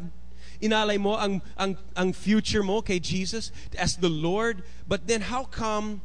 Inalay 0.58 0.98
mo 0.98 1.14
ang 1.14 1.38
ang 1.54 1.78
ang 1.94 2.10
future 2.10 2.66
mo 2.66 2.82
kay 2.82 2.98
Jesus 2.98 3.54
as 3.78 3.96
the 3.96 4.10
Lord. 4.10 4.66
But 4.90 5.06
then 5.06 5.30
how 5.30 5.46
come 5.46 6.02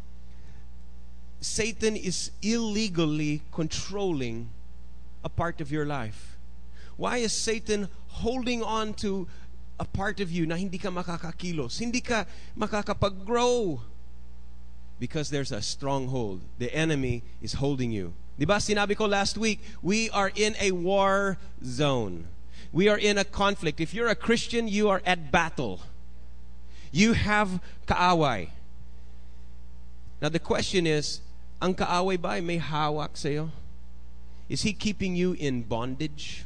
Satan 1.44 1.98
is 1.98 2.32
illegally 2.40 3.44
controlling 3.52 4.48
a 5.26 5.30
part 5.30 5.60
of 5.60 5.72
your 5.72 5.84
life? 5.84 6.38
Why 6.96 7.18
is 7.18 7.34
Satan 7.34 7.90
holding 8.24 8.64
on 8.64 8.94
to 9.04 9.28
a 9.80 9.86
part 9.86 10.22
of 10.22 10.32
you 10.32 10.46
na 10.46 10.56
hindi 10.56 10.78
ka 10.78 10.88
makakakilos, 10.88 11.80
hindi 11.82 12.00
ka 12.00 12.26
makakapag-grow? 12.56 13.82
Because 15.00 15.30
there's 15.34 15.52
a 15.52 15.62
stronghold. 15.62 16.40
The 16.60 16.72
enemy 16.72 17.24
is 17.42 17.60
holding 17.60 17.92
you. 17.92 18.14
Di 18.38 18.46
ba 18.46 18.58
sinabi 18.58 18.98
ko 18.98 19.06
last 19.06 19.38
week, 19.38 19.62
we 19.82 20.10
are 20.10 20.32
in 20.34 20.56
a 20.60 20.72
war 20.72 21.38
zone. 21.64 22.26
We 22.72 22.90
are 22.90 22.98
in 22.98 23.18
a 23.18 23.24
conflict. 23.24 23.80
If 23.80 23.94
you're 23.94 24.10
a 24.10 24.18
Christian, 24.18 24.68
you 24.68 24.90
are 24.90 25.02
at 25.06 25.32
battle. 25.32 25.82
You 26.92 27.14
have 27.14 27.62
kaaway. 27.86 28.50
Now 30.22 30.30
the 30.30 30.40
question 30.40 30.88
is, 30.88 31.22
ang 31.62 31.76
kaaway 31.76 32.20
ba 32.20 32.42
may 32.42 32.58
hawak 32.58 33.14
sa'yo? 33.14 33.52
Is 34.50 34.64
he 34.64 34.74
keeping 34.74 35.16
you 35.16 35.34
in 35.34 35.64
bondage? 35.64 36.46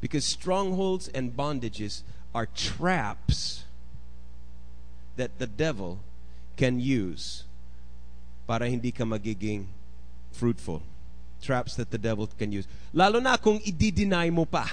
Because 0.00 0.24
strongholds 0.24 1.08
and 1.08 1.34
bondages 1.36 2.02
are 2.34 2.46
traps 2.46 3.64
that 5.16 5.38
the 5.38 5.46
devil 5.46 6.00
can 6.56 6.80
use 6.80 7.44
para 8.46 8.68
hindi 8.68 8.90
ka 8.90 9.04
magiging 9.04 9.66
fruitful. 10.32 10.82
Traps 11.42 11.76
that 11.76 11.90
the 11.90 11.98
devil 11.98 12.28
can 12.38 12.52
use. 12.52 12.66
Lalo 12.94 13.18
na 13.18 13.36
kung 13.36 13.58
i-deny 13.62 14.30
mo 14.30 14.46
pa, 14.46 14.66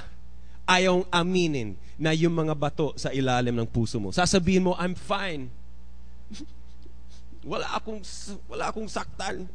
ayaw 0.69 1.01
aminin 1.09 1.73
na 1.97 2.13
yung 2.13 2.33
mga 2.33 2.53
bato 2.53 2.93
sa 2.93 3.09
ilalim 3.09 3.57
ng 3.57 3.65
puso 3.65 3.97
mo. 3.97 4.13
Sasabihin 4.13 4.69
mo, 4.69 4.77
I'm 4.77 4.93
fine. 4.93 5.49
wala 7.49 7.65
akong 7.73 8.05
wala 8.45 8.69
akong 8.69 8.85
saktan. 8.85 9.49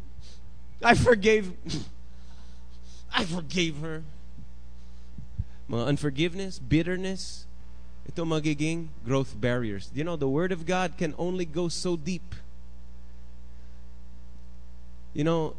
I 0.83 0.99
forgave 0.99 1.55
I 3.15 3.23
forgave 3.25 3.79
her 3.79 4.03
mga 5.69 5.85
unforgiveness, 5.87 6.59
bitterness, 6.59 7.47
ito 8.05 8.25
magiging 8.25 8.89
growth 9.05 9.33
barriers. 9.41 9.91
You 9.95 10.05
know, 10.05 10.17
the 10.17 10.29
Word 10.29 10.53
of 10.53 10.67
God 10.67 10.97
can 10.99 11.15
only 11.17 11.45
go 11.45 11.69
so 11.69 11.97
deep. 11.97 12.35
You 15.15 15.25
know, 15.25 15.57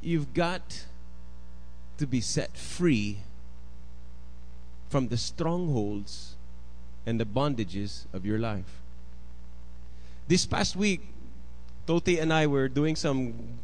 you've 0.00 0.32
got 0.34 0.86
to 1.98 2.06
be 2.06 2.20
set 2.20 2.56
free 2.56 3.18
from 4.88 5.08
the 5.08 5.16
strongholds 5.16 6.36
and 7.06 7.20
the 7.20 7.24
bondages 7.24 8.06
of 8.12 8.24
your 8.24 8.38
life. 8.38 8.80
This 10.26 10.46
past 10.46 10.76
week, 10.76 11.02
Toti 11.86 12.20
and 12.20 12.32
I 12.32 12.46
were 12.46 12.68
doing 12.68 12.96
some 12.96 13.58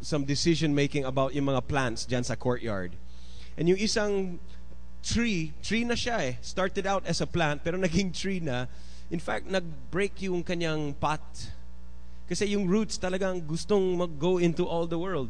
some 0.00 0.24
decision 0.24 0.74
making 0.74 1.04
about 1.04 1.34
yung 1.34 1.44
mga 1.46 1.68
plants 1.68 2.06
dyan 2.06 2.24
sa 2.24 2.34
courtyard. 2.34 2.96
And 3.56 3.68
yung 3.68 3.78
isang 3.78 4.40
tree, 5.04 5.52
tree 5.62 5.84
na 5.84 5.94
siya 5.94 6.32
eh. 6.32 6.34
Started 6.40 6.86
out 6.86 7.04
as 7.04 7.20
a 7.20 7.28
plant, 7.28 7.62
pero 7.62 7.76
naging 7.76 8.12
tree 8.12 8.40
na. 8.40 8.66
In 9.10 9.20
fact, 9.20 9.46
nag-break 9.46 10.22
yung 10.22 10.42
kanyang 10.42 10.96
pot. 10.96 11.20
Kasi 12.30 12.54
yung 12.54 12.70
roots 12.70 12.94
talagang 12.94 13.42
gustong 13.42 13.82
mag-go 13.98 14.38
into 14.38 14.62
all 14.62 14.86
the 14.86 14.94
world. 14.94 15.26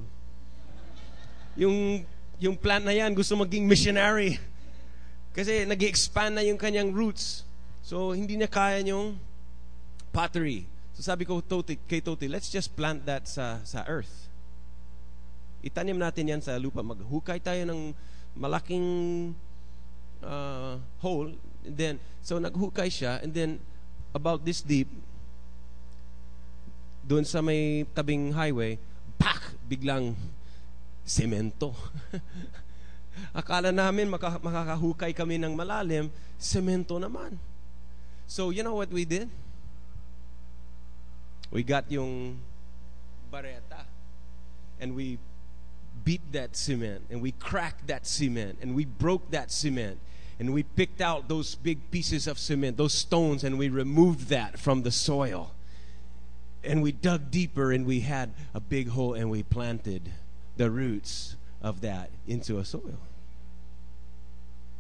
Yung, 1.57 2.05
yung 2.37 2.61
plant 2.61 2.85
na 2.85 2.93
yan 2.93 3.17
gusto 3.17 3.33
maging 3.41 3.65
missionary. 3.65 4.37
Kasi 5.33 5.65
nag 5.65 5.81
expand 5.81 6.37
na 6.37 6.45
yung 6.45 6.61
kanyang 6.61 6.93
roots. 6.93 7.49
So, 7.81 8.13
hindi 8.13 8.37
niya 8.37 8.53
kaya 8.53 8.85
yung 8.85 9.17
pottery. 10.13 10.69
So, 10.93 11.01
sabi 11.01 11.25
ko 11.25 11.41
Toti, 11.41 11.81
kay 11.89 12.05
Toti, 12.05 12.29
let's 12.29 12.53
just 12.53 12.77
plant 12.77 13.09
that 13.09 13.25
sa, 13.25 13.65
sa 13.65 13.81
earth. 13.89 14.29
Itanim 15.65 15.97
natin 15.97 16.29
yan 16.29 16.45
sa 16.45 16.61
lupa. 16.61 16.85
Maghukay 16.85 17.41
tayo 17.41 17.65
ng 17.65 17.97
malaking 18.37 18.87
uh, 20.21 20.77
hole. 21.01 21.33
And 21.65 21.77
then, 21.77 21.95
so 22.21 22.37
naghukay 22.37 22.93
siya. 22.93 23.25
And 23.25 23.33
then, 23.33 23.65
about 24.13 24.45
this 24.45 24.61
deep, 24.61 24.93
doon 27.11 27.27
sa 27.27 27.43
may 27.43 27.83
tabing 27.91 28.31
highway, 28.31 28.79
pak! 29.19 29.59
Biglang 29.67 30.15
semento. 31.03 31.75
Akala 33.35 33.75
namin 33.75 34.07
maka, 34.07 34.39
makakahukay 34.39 35.11
kami 35.11 35.35
ng 35.43 35.59
malalim, 35.59 36.07
semento 36.39 37.03
naman. 37.03 37.35
So, 38.31 38.55
you 38.55 38.63
know 38.63 38.79
what 38.79 38.95
we 38.95 39.03
did? 39.03 39.27
We 41.51 41.67
got 41.67 41.91
yung 41.91 42.39
bareta 43.27 43.83
and 44.79 44.95
we 44.95 45.19
beat 46.07 46.23
that 46.31 46.55
cement 46.55 47.11
and 47.11 47.19
we 47.19 47.35
cracked 47.43 47.91
that 47.91 48.07
cement 48.07 48.63
and 48.63 48.79
we 48.79 48.87
broke 48.87 49.35
that 49.35 49.51
cement 49.51 49.99
and 50.39 50.55
we 50.55 50.63
picked 50.63 51.03
out 51.03 51.27
those 51.27 51.59
big 51.59 51.91
pieces 51.91 52.31
of 52.31 52.39
cement, 52.39 52.79
those 52.79 52.95
stones, 52.95 53.43
and 53.43 53.59
we 53.59 53.67
removed 53.69 54.31
that 54.31 54.63
from 54.63 54.87
the 54.87 54.95
soil. 54.95 55.51
And 56.63 56.83
we 56.83 56.93
dug 56.93 57.31
deeper 57.31 57.73
and 57.73 57.87
we 57.87 58.01
had 58.01 58.33
a 58.55 58.61
big 58.61 58.89
hole 58.89 59.15
and 59.15 59.31
we 59.31 59.43
planted 59.43 60.11
the 60.57 60.71
roots 60.71 61.37
of 61.63 61.81
that 61.81 62.11
into 62.27 62.59
a 62.59 62.65
soil. 62.65 62.99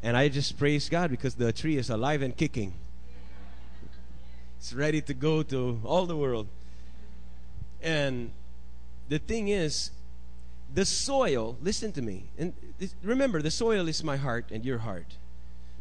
And 0.03 0.17
I 0.17 0.29
just 0.29 0.59
praise 0.59 0.89
God 0.89 1.11
because 1.11 1.35
the 1.35 1.53
tree 1.53 1.77
is 1.77 1.91
alive 1.91 2.23
and 2.23 2.37
kicking. 2.37 2.75
It's 4.59 4.73
ready 4.73 5.01
to 5.03 5.15
go 5.15 5.43
to 5.45 5.81
all 5.85 6.07
the 6.07 6.17
world. 6.17 6.49
And 7.83 8.31
the 9.09 9.19
thing 9.19 9.49
is, 9.49 9.91
the 10.73 10.85
soil, 10.85 11.57
listen 11.63 11.93
to 11.93 12.03
me, 12.03 12.25
and 12.39 12.53
remember, 13.03 13.43
the 13.43 13.51
soil 13.51 13.89
is 13.89 14.05
my 14.05 14.17
heart 14.17 14.47
and 14.51 14.65
your 14.65 14.79
heart. 14.79 15.17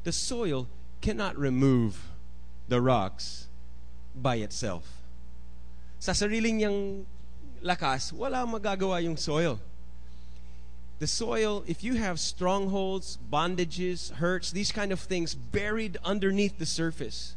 The 0.03 0.12
soil 0.12 0.68
cannot 1.01 1.38
remove 1.38 2.08
the 2.68 2.82
rocks 2.82 3.48
by 4.15 4.38
itself. 4.38 4.99
Sa 6.00 6.15
sariling 6.15 6.63
niyang 6.63 7.03
lakas, 7.60 8.15
wala 8.15 8.48
magagawa 8.48 9.03
yung 9.03 9.20
soil. 9.20 9.60
The 11.00 11.08
soil, 11.08 11.63
if 11.68 11.84
you 11.84 11.96
have 11.96 12.20
strongholds, 12.20 13.20
bondages, 13.32 14.12
hurts, 14.20 14.51
these 14.51 14.72
kind 14.72 14.91
of 14.91 15.00
things 15.00 15.36
buried 15.36 15.95
underneath 16.04 16.60
the 16.60 16.65
surface, 16.65 17.36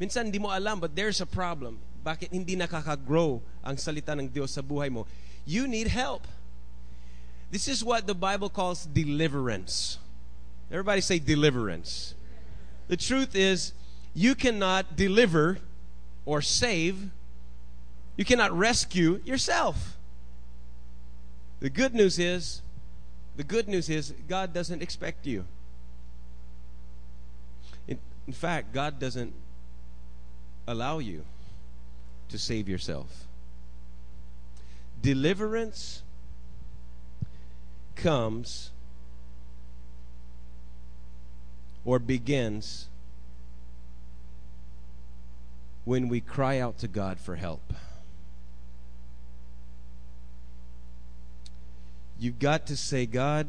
minsan 0.00 0.28
hindi 0.28 0.40
mo 0.40 0.52
alam, 0.52 0.80
but 0.80 0.96
there's 0.96 1.20
a 1.20 1.28
problem. 1.28 1.80
Bakit 2.04 2.32
hindi 2.32 2.56
nakaka-grow 2.56 3.40
ang 3.64 3.76
salita 3.76 4.12
ng 4.16 4.28
Diyos 4.28 4.52
sa 4.52 4.60
buhay 4.60 4.92
mo? 4.92 5.06
You 5.44 5.68
need 5.68 5.88
help. 5.88 6.28
This 7.52 7.68
is 7.68 7.84
what 7.84 8.08
the 8.08 8.16
Bible 8.16 8.48
calls 8.48 8.84
deliverance. 8.88 10.00
Everybody 10.72 11.00
say 11.00 11.18
deliverance. 11.20 12.14
The 12.88 12.96
truth 12.96 13.36
is, 13.36 13.72
you 14.12 14.34
cannot 14.34 14.96
deliver 14.96 15.58
or 16.24 16.40
save, 16.40 17.12
you 18.16 18.24
cannot 18.24 18.52
rescue 18.52 19.20
yourself. 19.24 19.96
The 21.60 21.70
good 21.70 21.94
news 21.94 22.18
is, 22.18 22.62
the 23.36 23.44
good 23.44 23.68
news 23.68 23.88
is, 23.88 24.12
God 24.28 24.52
doesn't 24.52 24.82
expect 24.82 25.26
you. 25.26 25.44
In, 27.86 27.98
in 28.26 28.32
fact, 28.32 28.72
God 28.72 28.98
doesn't 28.98 29.32
allow 30.66 30.98
you 30.98 31.24
to 32.28 32.38
save 32.38 32.68
yourself. 32.68 33.26
Deliverance 35.00 36.02
comes 37.96 38.70
or 41.84 41.98
begins 41.98 42.88
when 45.84 46.08
we 46.08 46.20
cry 46.20 46.58
out 46.58 46.78
to 46.78 46.88
God 46.88 47.18
for 47.18 47.36
help. 47.36 47.72
You've 52.22 52.38
got 52.38 52.68
to 52.68 52.76
say, 52.76 53.04
God, 53.04 53.48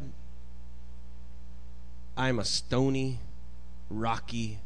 I'm 2.18 2.40
a 2.40 2.44
stony, 2.44 3.20
rocky 3.88 4.62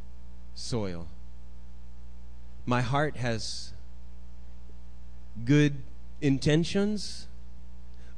soil. 0.55 1.09
My 2.65 2.79
heart 2.79 3.17
has 3.17 3.73
good 5.43 5.83
intentions 6.21 7.27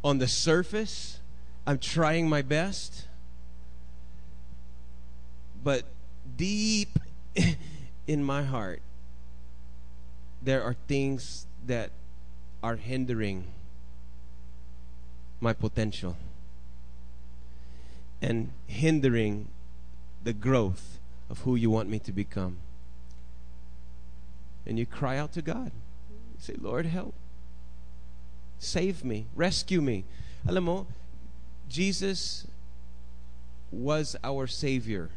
on 0.04 0.20
the 0.20 0.28
surface. 0.28 1.22
I'm 1.66 1.80
trying 1.80 2.30
my 2.30 2.44
best. 2.44 3.08
But 5.64 5.86
deep 6.38 7.00
in 8.06 8.24
my 8.24 8.44
heart, 8.44 8.84
there 10.40 10.62
are 10.62 10.76
things 10.88 11.48
that 11.66 11.90
are 12.62 12.76
hindering 12.76 13.54
my 15.40 15.54
potential 15.54 16.18
and 18.22 18.52
hindering 18.68 19.48
the 20.24 20.34
growth 20.34 21.00
of 21.30 21.40
who 21.40 21.56
you 21.56 21.70
want 21.70 21.90
me 21.90 22.00
to 22.00 22.12
become. 22.12 22.58
And 24.66 24.78
you 24.78 24.86
cry 24.86 25.18
out 25.18 25.32
to 25.34 25.42
God. 25.42 25.72
You 26.10 26.40
say, 26.40 26.56
Lord, 26.60 26.86
help. 26.86 27.16
Save 28.60 29.06
me. 29.06 29.28
Rescue 29.36 29.82
me. 29.82 30.04
Alam 30.48 30.64
mo, 30.64 30.88
Jesus 31.70 32.46
was 33.72 34.16
our 34.24 34.48
Savior 34.48 35.10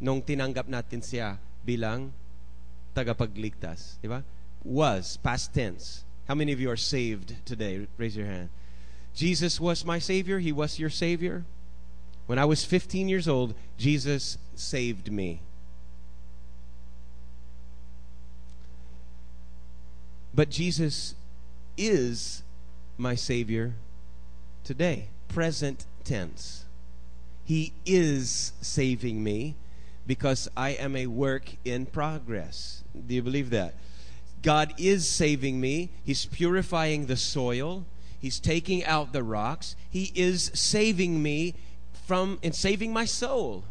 nung 0.00 0.20
tinanggap 0.20 0.66
natin 0.66 0.98
siya 1.00 1.38
bilang 1.62 2.12
tagapagligtas. 2.96 4.02
Di? 4.02 4.10
Was, 4.64 5.16
past 5.22 5.54
tense. 5.54 6.02
How 6.26 6.34
many 6.34 6.52
of 6.52 6.60
you 6.60 6.70
are 6.70 6.80
saved 6.80 7.36
today? 7.44 7.86
Raise 7.96 8.16
your 8.16 8.26
hand. 8.26 8.48
Jesus 9.14 9.60
was 9.60 9.84
my 9.84 9.98
Savior. 9.98 10.38
He 10.38 10.52
was 10.52 10.78
your 10.78 10.90
Savior. 10.90 11.44
When 12.26 12.38
I 12.38 12.44
was 12.44 12.64
15 12.64 13.08
years 13.08 13.28
old, 13.28 13.54
Jesus 13.78 14.38
saved 14.54 15.12
me. 15.12 15.40
But 20.34 20.50
Jesus 20.50 21.14
is 21.76 22.42
my 22.98 23.14
Savior 23.14 23.74
today, 24.64 25.08
present 25.28 25.84
tense. 26.02 26.64
He 27.44 27.72
is 27.84 28.52
saving 28.60 29.22
me 29.22 29.54
because 30.06 30.48
I 30.56 30.70
am 30.70 30.96
a 30.96 31.06
work 31.06 31.56
in 31.64 31.86
progress. 31.86 32.82
Do 33.06 33.14
you 33.14 33.22
believe 33.22 33.50
that? 33.50 33.74
God 34.42 34.74
is 34.76 35.08
saving 35.08 35.60
me. 35.60 35.90
He's 36.04 36.26
purifying 36.26 37.06
the 37.06 37.16
soil. 37.16 37.84
He's 38.24 38.40
taking 38.40 38.82
out 38.86 39.12
the 39.12 39.22
rocks. 39.22 39.76
He 39.90 40.10
is 40.14 40.50
saving 40.54 41.22
me 41.22 41.56
from 42.06 42.38
and 42.42 42.54
saving 42.54 42.90
my 42.90 43.04
soul. 43.04 43.64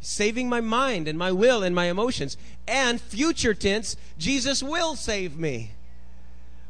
Saving 0.00 0.48
my 0.48 0.62
mind 0.62 1.08
and 1.08 1.18
my 1.18 1.30
will 1.30 1.62
and 1.62 1.74
my 1.74 1.90
emotions. 1.90 2.38
And 2.66 2.98
future 2.98 3.52
tense, 3.52 3.98
Jesus 4.16 4.62
will 4.62 4.96
save 4.96 5.36
me. 5.36 5.72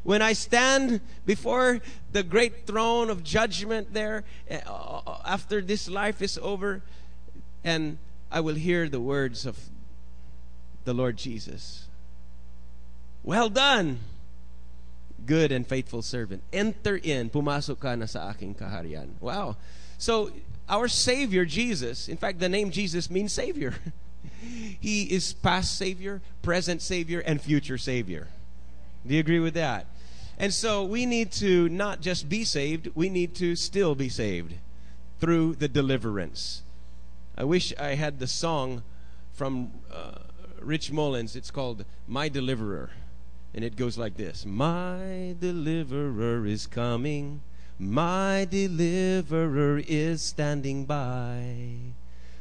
When 0.03 0.21
I 0.21 0.33
stand 0.33 0.99
before 1.25 1.79
the 2.11 2.23
great 2.23 2.67
throne 2.67 3.09
of 3.09 3.23
judgment 3.23 3.93
there 3.93 4.25
uh, 4.51 4.99
after 5.23 5.61
this 5.61 5.89
life 5.89 6.21
is 6.21 6.37
over 6.41 6.81
and 7.63 7.99
I 8.33 8.41
will 8.41 8.55
hear 8.55 8.89
the 8.89 8.99
words 8.99 9.45
of 9.45 9.57
the 10.83 10.93
Lord 10.93 11.15
Jesus. 11.15 11.87
Well 13.23 13.47
done, 13.47 14.01
good 15.25 15.51
and 15.51 15.65
faithful 15.65 16.01
servant. 16.01 16.43
Enter 16.51 16.97
in, 16.97 17.29
pumasok 17.29 17.79
ka 17.79 17.95
na 17.95 18.05
sa 18.05 18.29
aking 18.29 18.55
kaharian. 18.55 19.09
Wow. 19.19 19.57
So, 19.97 20.31
our 20.67 20.87
Savior, 20.87 21.45
Jesus, 21.45 22.07
in 22.07 22.17
fact, 22.17 22.39
the 22.39 22.49
name 22.49 22.71
Jesus 22.71 23.09
means 23.09 23.33
Savior. 23.33 23.73
he 24.79 25.03
is 25.03 25.33
past 25.33 25.77
Savior, 25.77 26.21
present 26.41 26.81
Savior, 26.81 27.19
and 27.19 27.41
future 27.41 27.77
Savior. 27.77 28.27
Do 29.05 29.13
you 29.13 29.19
agree 29.19 29.39
with 29.39 29.53
that? 29.55 29.87
And 30.37 30.53
so 30.53 30.83
we 30.83 31.05
need 31.05 31.31
to 31.33 31.69
not 31.69 32.01
just 32.01 32.27
be 32.27 32.43
saved, 32.43 32.89
we 32.95 33.09
need 33.09 33.35
to 33.35 33.55
still 33.55 33.95
be 33.95 34.09
saved 34.09 34.55
through 35.19 35.55
the 35.55 35.67
deliverance. 35.67 36.63
I 37.37 37.43
wish 37.43 37.73
I 37.79 37.95
had 37.95 38.19
the 38.19 38.27
song 38.27 38.83
from 39.33 39.71
uh, 39.91 40.19
Rich 40.59 40.91
Mullins. 40.91 41.35
It's 41.35 41.51
called 41.51 41.85
My 42.07 42.29
Deliverer. 42.29 42.91
And 43.53 43.63
it 43.63 43.75
goes 43.75 43.97
like 43.97 44.17
this 44.17 44.45
My 44.45 45.35
deliverer 45.39 46.45
is 46.45 46.65
coming, 46.65 47.41
my 47.77 48.47
deliverer 48.49 49.81
is 49.87 50.21
standing 50.21 50.85
by. 50.85 51.93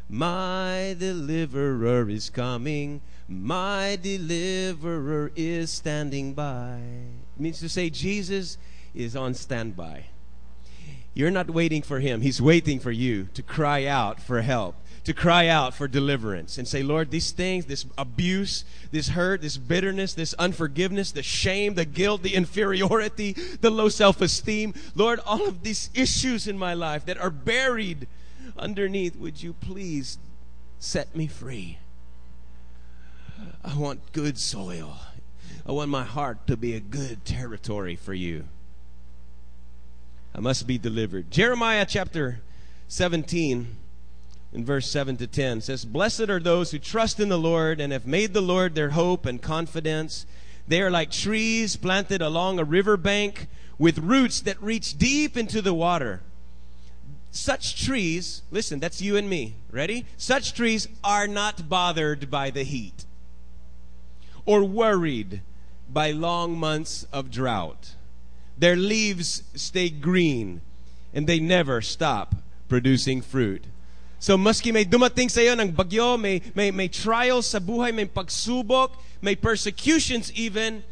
My 0.09 0.95
deliverer 0.99 2.11
is 2.11 2.29
coming, 2.29 3.01
my 3.29 3.99
deliverer 4.03 5.33
is 5.35 5.71
standing 5.71 6.35
by. 6.35 6.81
It 7.37 7.41
means 7.41 7.61
to 7.61 7.69
say 7.69 7.89
Jesus 7.89 8.59
is 8.95 9.17
on 9.17 9.33
standby. 9.33 10.07
You're 11.15 11.31
not 11.31 11.51
waiting 11.51 11.81
for 11.81 12.01
him, 12.01 12.21
he's 12.21 12.43
waiting 12.43 12.79
for 12.79 12.91
you 12.91 13.29
to 13.35 13.43
cry 13.43 13.87
out 13.87 14.21
for 14.21 14.43
help 14.43 14.77
to 15.05 15.13
cry 15.13 15.49
out 15.49 15.75
for 15.75 15.89
deliverance 15.89 16.59
and 16.59 16.69
say, 16.69 16.83
Lord, 16.83 17.11
these 17.11 17.33
things, 17.33 17.67
this 17.67 17.85
abuse, 17.99 18.65
this 18.93 19.09
hurt, 19.09 19.43
this 19.43 19.57
bitterness, 19.57 20.15
this 20.15 20.33
unforgiveness, 20.35 21.11
the 21.11 21.23
shame, 21.23 21.75
the 21.75 21.85
guilt, 21.85 22.23
the 22.23 22.35
inferiority, 22.35 23.33
the 23.61 23.71
low 23.71 23.89
self 23.89 24.21
esteem, 24.21 24.75
Lord, 24.95 25.21
all 25.27 25.47
of 25.49 25.63
these 25.63 25.91
issues 25.95 26.47
in 26.47 26.57
my 26.57 26.75
life 26.75 27.05
that 27.07 27.19
are 27.19 27.31
buried 27.31 28.07
underneath, 28.57 29.17
would 29.17 29.43
you 29.43 29.55
please 29.55 30.19
set 30.79 31.17
me 31.17 31.27
free? 31.27 31.79
I 33.65 33.77
want 33.77 34.13
good 34.13 34.39
soil. 34.39 34.99
I 35.67 35.73
want 35.73 35.91
my 35.91 36.05
heart 36.05 36.47
to 36.47 36.57
be 36.57 36.75
a 36.75 36.81
good 36.81 37.25
territory 37.25 37.97
for 37.97 38.15
you. 38.15 38.45
I 40.35 40.41
must 40.41 40.67
be 40.67 40.79
delivered. 40.79 41.31
Jeremiah 41.31 41.87
chapter 41.89 42.41
17 42.89 43.77
in 44.53 44.65
verse 44.65 44.91
7 44.91 45.17
to 45.17 45.27
10 45.27 45.63
says, 45.63 45.85
Blessed 45.85 46.29
are 46.29 46.41
those 46.41 46.71
who 46.71 46.79
trust 46.79 47.19
in 47.19 47.29
the 47.29 47.39
Lord 47.39 47.81
and 47.81 47.93
have 47.93 48.07
made 48.07 48.35
the 48.35 48.43
Lord 48.43 48.75
their 48.75 48.91
hope 48.91 49.25
and 49.25 49.41
confidence. 49.41 50.27
They 50.69 50.83
are 50.83 50.91
like 50.91 51.11
trees 51.11 51.77
planted 51.77 52.21
along 52.21 52.59
a 52.59 52.65
river 52.65 52.97
bank 52.97 53.49
with 53.79 53.99
roots 53.99 54.41
that 54.43 54.63
reach 54.63 54.99
deep 54.99 55.37
into 55.37 55.63
the 55.63 55.75
water. 55.75 56.21
Such 57.31 57.83
trees, 57.83 58.43
listen, 58.51 58.79
that's 58.79 59.01
you 59.01 59.17
and 59.17 59.29
me. 59.29 59.55
Ready? 59.71 60.05
Such 60.19 60.53
trees 60.53 60.87
are 61.03 61.27
not 61.27 61.69
bothered 61.69 62.31
by 62.31 62.51
the 62.51 62.63
heat 62.63 63.07
or 64.45 64.65
worried 64.65 65.41
by 65.91 66.11
long 66.11 66.59
months 66.59 67.07
of 67.13 67.31
drought. 67.31 67.95
Their 68.59 68.77
leaves 68.77 69.43
stay 69.55 69.89
green 69.89 70.61
and 71.15 71.27
they 71.27 71.41
never 71.41 71.81
stop 71.81 72.35
producing 72.69 73.23
fruit. 73.23 73.65
So 74.23 74.39
maski 74.39 74.71
may 74.71 74.87
dumating 74.87 75.27
sa 75.27 75.43
iyo 75.43 75.59
ng 75.59 75.75
bagyo, 75.75 76.15
may, 76.15 76.39
may, 76.55 76.71
may 76.71 76.87
trials 76.87 77.51
sa 77.51 77.59
buhay, 77.59 77.91
may 77.91 78.07
pagsubok, 78.07 78.95
may 79.19 79.35
persecutions 79.35 80.31
even, 80.39 80.87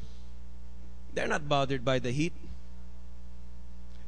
they're 1.14 1.31
not 1.31 1.47
bothered 1.47 1.87
by 1.87 2.03
the 2.03 2.11
heat. 2.11 2.35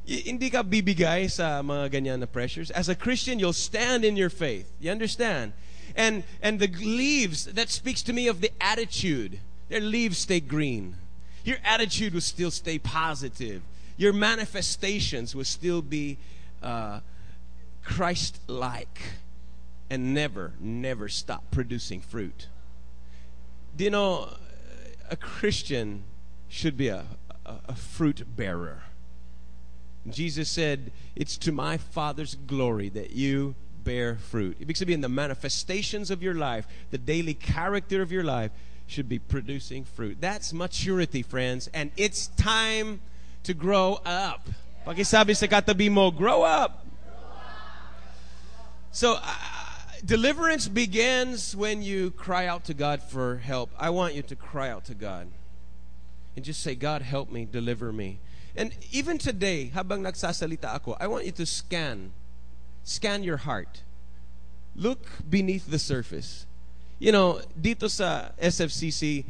Y- 0.03 0.27
hindi 0.27 0.51
ka 0.51 0.59
bibigay 0.59 1.31
sa 1.31 1.63
mga 1.63 1.95
ganyan 1.95 2.19
na 2.19 2.27
pressures. 2.27 2.67
As 2.75 2.91
a 2.91 2.99
Christian, 2.99 3.39
you'll 3.39 3.55
stand 3.55 4.03
in 4.03 4.19
your 4.19 4.27
faith. 4.27 4.67
You 4.83 4.91
understand? 4.91 5.55
And, 5.95 6.27
and 6.43 6.59
the 6.59 6.67
leaves, 6.67 7.47
that 7.47 7.71
speaks 7.71 8.03
to 8.03 8.11
me 8.11 8.27
of 8.27 8.43
the 8.43 8.51
attitude. 8.59 9.39
Their 9.71 9.79
leaves 9.79 10.17
stay 10.17 10.43
green. 10.43 10.99
Your 11.47 11.63
attitude 11.63 12.11
will 12.11 12.19
still 12.19 12.51
stay 12.51 12.75
positive. 12.75 13.63
Your 13.95 14.11
manifestations 14.11 15.31
will 15.31 15.47
still 15.47 15.79
be 15.79 16.19
uh, 16.59 16.99
Christ 17.83 18.39
like 18.47 19.01
and 19.89 20.13
never, 20.13 20.53
never 20.59 21.07
stop 21.09 21.51
producing 21.51 22.01
fruit. 22.01 22.47
Do 23.75 23.83
you 23.83 23.89
know, 23.89 24.29
a 25.09 25.15
Christian 25.15 26.03
should 26.47 26.77
be 26.77 26.87
a, 26.87 27.05
a, 27.45 27.55
a 27.69 27.75
fruit 27.75 28.23
bearer. 28.35 28.83
Jesus 30.09 30.49
said, 30.49 30.91
It's 31.15 31.37
to 31.37 31.51
my 31.51 31.77
Father's 31.77 32.35
glory 32.35 32.89
that 32.89 33.11
you 33.11 33.55
bear 33.83 34.15
fruit. 34.15 34.59
Ibig 34.59 34.89
in 34.89 35.01
the 35.01 35.09
manifestations 35.09 36.11
of 36.11 36.23
your 36.23 36.33
life, 36.33 36.67
the 36.91 36.97
daily 36.97 37.33
character 37.33 38.01
of 38.01 38.11
your 38.11 38.23
life, 38.23 38.51
should 38.87 39.09
be 39.09 39.19
producing 39.19 39.85
fruit. 39.85 40.17
That's 40.19 40.53
maturity, 40.53 41.21
friends, 41.21 41.69
and 41.73 41.91
it's 41.97 42.27
time 42.27 43.01
to 43.43 43.53
grow 43.53 43.99
up. 44.05 44.49
Pakisabi 44.85 45.35
sa 45.35 45.47
katabi 45.47 45.89
mo, 45.89 46.11
grow 46.11 46.43
up. 46.43 46.82
So, 48.93 49.15
uh, 49.15 49.35
deliverance 50.05 50.67
begins 50.67 51.55
when 51.55 51.81
you 51.81 52.11
cry 52.11 52.45
out 52.45 52.65
to 52.65 52.75
God 52.75 53.01
for 53.01 53.37
help. 53.37 53.71
I 53.75 53.89
want 53.89 54.13
you 54.13 54.21
to 54.21 54.35
cry 54.35 54.69
out 54.69 54.85
to 54.85 54.93
God 54.93 55.29
and 56.35 56.45
just 56.45 56.61
say, 56.61 56.75
God, 56.75 57.01
help 57.01 57.31
me, 57.31 57.47
deliver 57.51 57.91
me. 57.91 58.19
And 58.55 58.77
even 58.91 59.17
today, 59.17 59.71
habang 59.73 60.03
nagsasalita 60.03 60.75
ako, 60.75 60.95
I 60.99 61.07
want 61.07 61.25
you 61.25 61.31
to 61.31 61.45
scan, 61.47 62.11
scan 62.83 63.23
your 63.23 63.37
heart. 63.37 63.81
Look 64.75 65.07
beneath 65.27 65.65
the 65.65 65.79
surface. 65.79 66.45
You 66.99 67.13
know, 67.13 67.41
dito 67.59 67.89
sa 67.89 68.29
SFCC, 68.39 69.25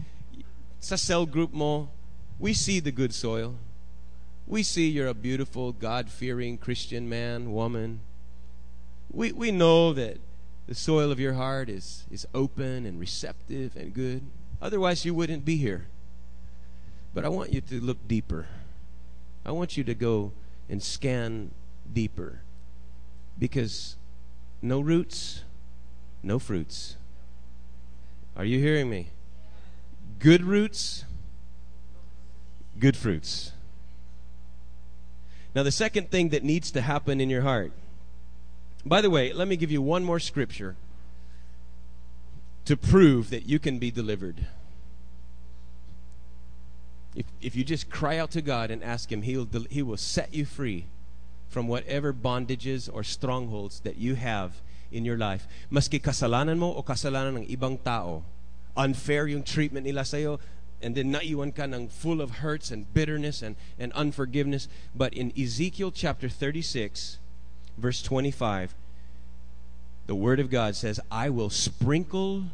sa 0.82 0.97
cell 0.97 1.26
group 1.26 1.54
mo, 1.54 1.88
we 2.38 2.54
see 2.54 2.82
the 2.82 2.91
good 2.91 3.13
soil. 3.13 3.56
We 4.45 4.62
see 4.62 4.89
you're 4.89 5.08
a 5.08 5.13
beautiful, 5.13 5.71
God 5.71 6.10
fearing 6.10 6.58
Christian 6.58 7.08
man, 7.08 7.54
woman 7.54 8.02
we, 9.13 9.32
we 9.32 9.52
know 9.52 9.93
that 9.93 10.17
the 10.67 10.76
soil 10.76 11.12
of 11.12 11.19
your 11.19 11.34
heart 11.34 11.69
is, 11.69 12.06
is 12.12 12.26
open 12.34 12.86
and 12.86 12.99
receptive 12.99 13.76
and 13.76 13.93
good. 13.93 14.23
Otherwise, 14.62 15.06
you 15.06 15.13
wouldn't 15.13 15.45
be 15.45 15.58
here. 15.58 15.88
But 17.13 17.23
I 17.23 17.30
want 17.30 17.54
you 17.54 17.62
to 17.62 17.80
look 17.80 18.08
deeper. 18.08 18.47
I 19.45 19.52
want 19.52 19.78
you 19.78 19.84
to 19.84 19.93
go 19.93 20.32
and 20.67 20.82
scan 20.82 21.52
deeper. 21.91 22.41
Because 23.38 23.97
no 24.62 24.80
roots, 24.80 25.43
no 26.23 26.39
fruits. 26.39 26.95
Are 28.36 28.45
you 28.45 28.58
hearing 28.60 28.89
me? 28.89 29.10
Good 30.17 30.43
roots, 30.43 31.06
good 32.80 32.97
fruits. 32.97 33.52
Now, 35.54 35.62
the 35.62 35.71
second 35.71 36.10
thing 36.10 36.30
that 36.30 36.43
needs 36.43 36.71
to 36.71 36.82
happen 36.82 37.21
in 37.21 37.30
your 37.30 37.43
heart 37.43 37.73
by 38.86 39.02
the 39.02 39.10
way, 39.10 39.34
let 39.34 39.48
me 39.48 39.56
give 39.56 39.72
you 39.72 39.82
one 39.82 40.04
more 40.04 40.19
scripture 40.19 40.76
to 42.65 42.78
prove 42.78 43.30
that 43.30 43.46
you 43.46 43.60
can 43.60 43.80
be 43.80 43.91
delivered. 43.91 44.48
If, 47.15 47.26
if 47.41 47.56
you 47.56 47.63
just 47.63 47.89
cry 47.89 48.17
out 48.17 48.32
to 48.32 48.41
God 48.41 48.72
and 48.72 48.84
ask 48.84 49.12
Him, 49.12 49.22
he'll, 49.22 49.48
He 49.69 49.82
will 49.82 49.98
set 49.98 50.34
you 50.34 50.46
free 50.46 50.88
from 51.48 51.67
whatever 51.67 52.12
bondages 52.12 52.89
or 52.91 53.04
strongholds 53.04 53.82
that 53.82 53.98
you 53.98 54.15
have 54.15 54.62
in 54.91 55.06
your 55.06 55.17
life. 55.17 55.48
Maski 55.72 56.02
kasalanan 56.02 56.58
mo 56.58 56.74
o 56.74 56.82
kasalanan 56.82 57.43
ng 57.43 57.48
ibang 57.48 57.78
tao, 57.84 58.24
unfair 58.76 59.28
yung 59.28 59.43
treatment 59.43 59.86
nila 59.86 60.04
sa'yo, 60.06 60.39
and 60.82 60.96
then 60.96 61.12
naiwan 61.12 61.52
ka 61.52 61.63
ng 61.63 61.88
full 61.88 62.22
of 62.22 62.43
hurts 62.43 62.72
and 62.72 62.91
bitterness 62.93 63.41
and, 63.41 63.56
and 63.78 63.93
unforgiveness. 63.93 64.67
But 64.96 65.13
in 65.13 65.32
Ezekiel 65.38 65.91
chapter 65.91 66.28
36, 66.28 67.19
verse 67.77 68.01
25, 68.01 68.73
the 70.05 70.15
Word 70.15 70.39
of 70.39 70.49
God 70.49 70.75
says, 70.75 70.99
I 71.09 71.29
will 71.29 71.49
sprinkle 71.49 72.45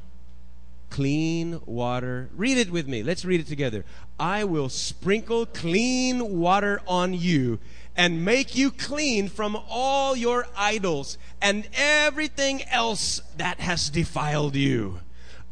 clean 0.90 1.62
water. 1.66 2.30
Read 2.36 2.58
it 2.58 2.72
with 2.72 2.88
me. 2.88 3.04
Let's 3.04 3.26
read 3.26 3.40
it 3.40 3.48
together. 3.48 3.86
I 4.20 4.44
will 4.44 4.70
sprinkle 4.70 5.46
clean 5.46 6.40
water 6.40 6.82
on 6.88 7.14
you 7.14 7.60
and 7.96 8.24
make 8.24 8.56
you 8.56 8.72
clean 8.72 9.30
from 9.30 9.58
all 9.70 10.16
your 10.16 10.48
idols 10.56 11.18
and 11.42 11.68
everything 11.74 12.64
else 12.66 13.22
that 13.38 13.60
has 13.60 13.90
defiled 13.90 14.56
you. 14.56 15.00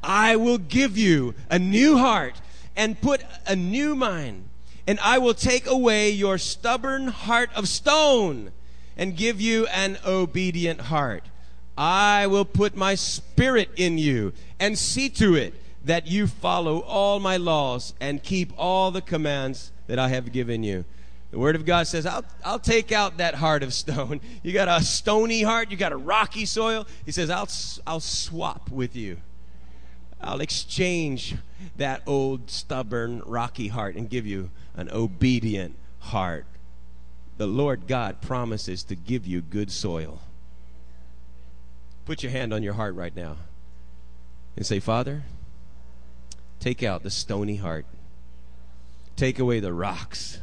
I 0.03 0.35
will 0.35 0.57
give 0.57 0.97
you 0.97 1.33
a 1.49 1.59
new 1.59 1.97
heart 1.97 2.39
and 2.75 3.01
put 3.01 3.23
a 3.45 3.55
new 3.55 3.95
mind, 3.95 4.49
and 4.85 4.99
I 5.01 5.17
will 5.17 5.33
take 5.33 5.67
away 5.67 6.11
your 6.11 6.37
stubborn 6.37 7.07
heart 7.07 7.49
of 7.55 7.67
stone 7.67 8.51
and 8.97 9.15
give 9.15 9.39
you 9.39 9.67
an 9.67 9.97
obedient 10.05 10.81
heart. 10.81 11.23
I 11.77 12.27
will 12.27 12.45
put 12.45 12.75
my 12.75 12.95
spirit 12.95 13.69
in 13.75 13.97
you 13.97 14.33
and 14.59 14.77
see 14.77 15.09
to 15.09 15.35
it 15.35 15.53
that 15.85 16.07
you 16.07 16.27
follow 16.27 16.79
all 16.79 17.19
my 17.19 17.37
laws 17.37 17.93
and 18.01 18.21
keep 18.21 18.51
all 18.57 18.91
the 18.91 19.01
commands 19.01 19.71
that 19.85 19.99
I 19.99 20.09
have 20.09 20.31
given 20.33 20.63
you. 20.63 20.83
The 21.31 21.39
Word 21.39 21.55
of 21.55 21.65
God 21.65 21.87
says, 21.87 22.05
I'll, 22.05 22.25
I'll 22.43 22.59
take 22.59 22.91
out 22.91 23.17
that 23.17 23.35
heart 23.35 23.63
of 23.63 23.73
stone. 23.73 24.21
You 24.43 24.53
got 24.53 24.69
a 24.69 24.83
stony 24.83 25.43
heart, 25.43 25.71
you 25.71 25.77
got 25.77 25.91
a 25.91 25.97
rocky 25.97 26.45
soil. 26.45 26.87
He 27.05 27.11
says, 27.11 27.29
I'll, 27.29 27.49
I'll 27.85 27.99
swap 27.99 28.71
with 28.71 28.95
you. 28.95 29.17
I'll 30.21 30.41
exchange 30.41 31.35
that 31.75 32.01
old, 32.07 32.49
stubborn, 32.49 33.21
rocky 33.25 33.67
heart 33.67 33.95
and 33.95 34.09
give 34.09 34.25
you 34.25 34.49
an 34.75 34.89
obedient 34.91 35.75
heart. 35.99 36.45
The 37.37 37.47
Lord 37.47 37.87
God 37.87 38.21
promises 38.21 38.83
to 38.83 38.95
give 38.95 39.25
you 39.25 39.41
good 39.41 39.71
soil. 39.71 40.21
Put 42.05 42.23
your 42.23 42.31
hand 42.31 42.53
on 42.53 42.63
your 42.63 42.73
heart 42.73 42.95
right 42.95 43.15
now 43.15 43.37
and 44.55 44.65
say, 44.65 44.79
Father, 44.79 45.23
take 46.59 46.83
out 46.83 47.03
the 47.03 47.11
stony 47.11 47.57
heart, 47.57 47.85
take 49.15 49.39
away 49.39 49.59
the 49.59 49.73
rocks. 49.73 50.39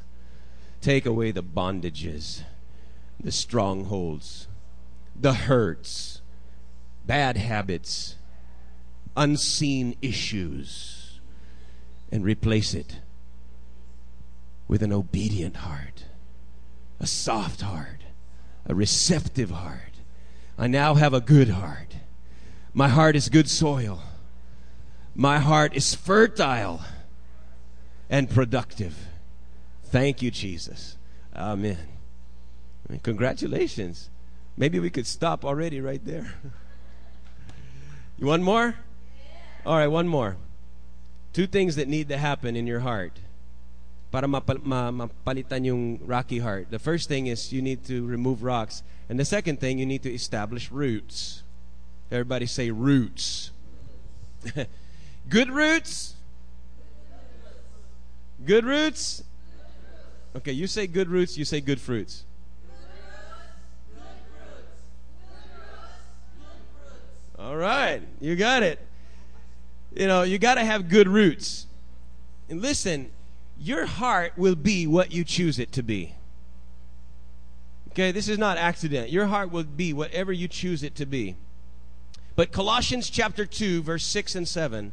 Take 0.84 1.06
away 1.06 1.30
the 1.30 1.42
bondages, 1.42 2.42
the 3.18 3.32
strongholds, 3.32 4.48
the 5.18 5.32
hurts, 5.32 6.20
bad 7.06 7.38
habits, 7.38 8.16
unseen 9.16 9.96
issues, 10.02 11.20
and 12.12 12.22
replace 12.22 12.74
it 12.74 13.00
with 14.68 14.82
an 14.82 14.92
obedient 14.92 15.56
heart, 15.56 16.04
a 17.04 17.06
soft 17.06 17.60
heart, 17.60 18.00
a 18.64 18.74
receptive 18.74 19.50
heart. 19.50 19.92
I 20.56 20.68
now 20.68 20.94
have 20.94 21.12
a 21.12 21.20
good 21.20 21.50
heart. 21.50 21.96
My 22.72 22.88
heart 22.88 23.14
is 23.14 23.28
good 23.28 23.50
soil. 23.50 24.00
My 25.14 25.38
heart 25.38 25.76
is 25.76 25.94
fertile 25.94 26.80
and 28.08 28.30
productive. 28.30 28.96
Thank 29.84 30.22
you, 30.22 30.30
Jesus. 30.30 30.96
Amen. 31.36 31.76
congratulations. 33.02 34.08
Maybe 34.56 34.80
we 34.80 34.88
could 34.88 35.06
stop 35.06 35.44
already 35.44 35.82
right 35.82 36.02
there. 36.06 36.32
you 38.18 38.28
want 38.28 38.42
more? 38.42 38.76
All 39.66 39.76
right, 39.76 39.88
one 39.88 40.08
more. 40.08 40.38
Two 41.34 41.46
things 41.46 41.76
that 41.76 41.86
need 41.86 42.08
to 42.08 42.16
happen 42.16 42.56
in 42.56 42.66
your 42.66 42.80
heart 42.80 43.20
para 44.14 44.30
mapalitan 44.30 45.66
yung 45.66 45.98
rocky 46.06 46.38
heart. 46.38 46.70
The 46.70 46.78
first 46.78 47.10
thing 47.10 47.26
is 47.26 47.50
you 47.50 47.58
need 47.58 47.82
to 47.90 48.06
remove 48.06 48.46
rocks. 48.46 48.86
And 49.10 49.18
the 49.18 49.26
second 49.26 49.58
thing, 49.58 49.82
you 49.82 49.86
need 49.86 50.06
to 50.06 50.14
establish 50.14 50.70
roots. 50.70 51.42
Everybody 52.14 52.46
say 52.46 52.70
roots. 52.70 53.50
Good 55.28 55.50
roots? 55.50 56.14
Good 58.46 58.64
roots 58.64 59.24
Okay, 60.36 60.50
you 60.50 60.66
say 60.66 60.88
good 60.88 61.08
roots, 61.08 61.38
you 61.38 61.44
say 61.44 61.60
good 61.60 61.80
fruits. 61.80 62.24
All 67.38 67.56
right, 67.56 68.02
you 68.20 68.34
got 68.34 68.62
it. 68.64 68.80
You 69.94 70.08
know, 70.08 70.22
you 70.22 70.38
got 70.38 70.54
to 70.54 70.64
have 70.64 70.88
good 70.88 71.06
roots. 71.06 71.66
And 72.48 72.60
listen, 72.60 73.10
your 73.58 73.86
heart 73.86 74.32
will 74.36 74.54
be 74.54 74.86
what 74.86 75.12
you 75.12 75.24
choose 75.24 75.58
it 75.58 75.72
to 75.72 75.82
be. 75.82 76.14
Okay, 77.90 78.10
this 78.10 78.28
is 78.28 78.38
not 78.38 78.58
accident. 78.58 79.10
Your 79.10 79.26
heart 79.26 79.52
will 79.52 79.64
be 79.64 79.92
whatever 79.92 80.32
you 80.32 80.48
choose 80.48 80.82
it 80.82 80.94
to 80.96 81.06
be. 81.06 81.36
But 82.34 82.50
Colossians 82.50 83.08
chapter 83.08 83.46
2, 83.46 83.82
verse 83.82 84.04
6 84.04 84.34
and 84.34 84.48
7 84.48 84.92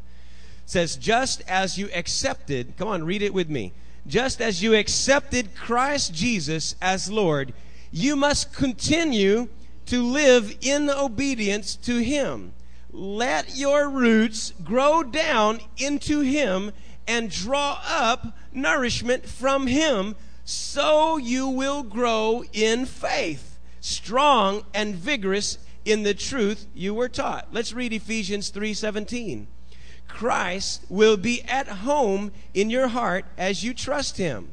says, 0.65 0.95
Just 0.95 1.41
as 1.47 1.80
you 1.80 1.89
accepted, 1.93 2.78
come 2.78 2.88
on, 2.88 3.04
read 3.04 3.24
it 3.24 3.34
with 3.34 3.50
me 3.50 3.74
just 4.08 4.41
as 4.41 4.63
you 4.63 4.76
accepted 4.76 5.56
Christ 5.56 6.13
Jesus 6.13 6.76
as 6.82 7.12
Lord, 7.12 7.54
you 7.91 8.15
must 8.15 8.54
continue 8.54 9.47
to 9.86 10.04
live 10.04 10.58
in 10.62 10.89
obedience 10.89 11.76
to 11.78 11.97
Him. 11.97 12.54
Let 12.91 13.56
your 13.56 13.89
roots 13.89 14.54
grow 14.63 15.04
down 15.04 15.60
into 15.78 16.21
Him 16.21 16.71
and 17.08 17.30
draw 17.30 17.82
up 17.86 18.38
nourishment 18.54 19.26
from 19.28 19.68
Him 19.68 20.16
so 20.44 21.18
you 21.18 21.48
will 21.48 21.84
grow 21.84 22.44
in 22.52 22.86
faith, 22.86 23.60
strong 23.80 24.64
and 24.74 24.96
vigorous 24.96 25.58
in 25.86 26.04
the 26.04 26.14
truth 26.14 26.68
you 26.74 26.94
were 26.94 27.10
taught. 27.10 27.48
Let's 27.52 27.74
read 27.74 27.94
Ephesians 27.94 28.52
3:17. 28.52 29.48
Christ 30.08 30.84
will 30.90 31.18
be 31.18 31.42
at 31.44 31.68
home 31.68 32.32
in 32.54 32.70
your 32.70 32.90
heart 32.90 33.26
as 33.38 33.64
you 33.64 33.74
trust 33.74 34.18
Him. 34.18 34.50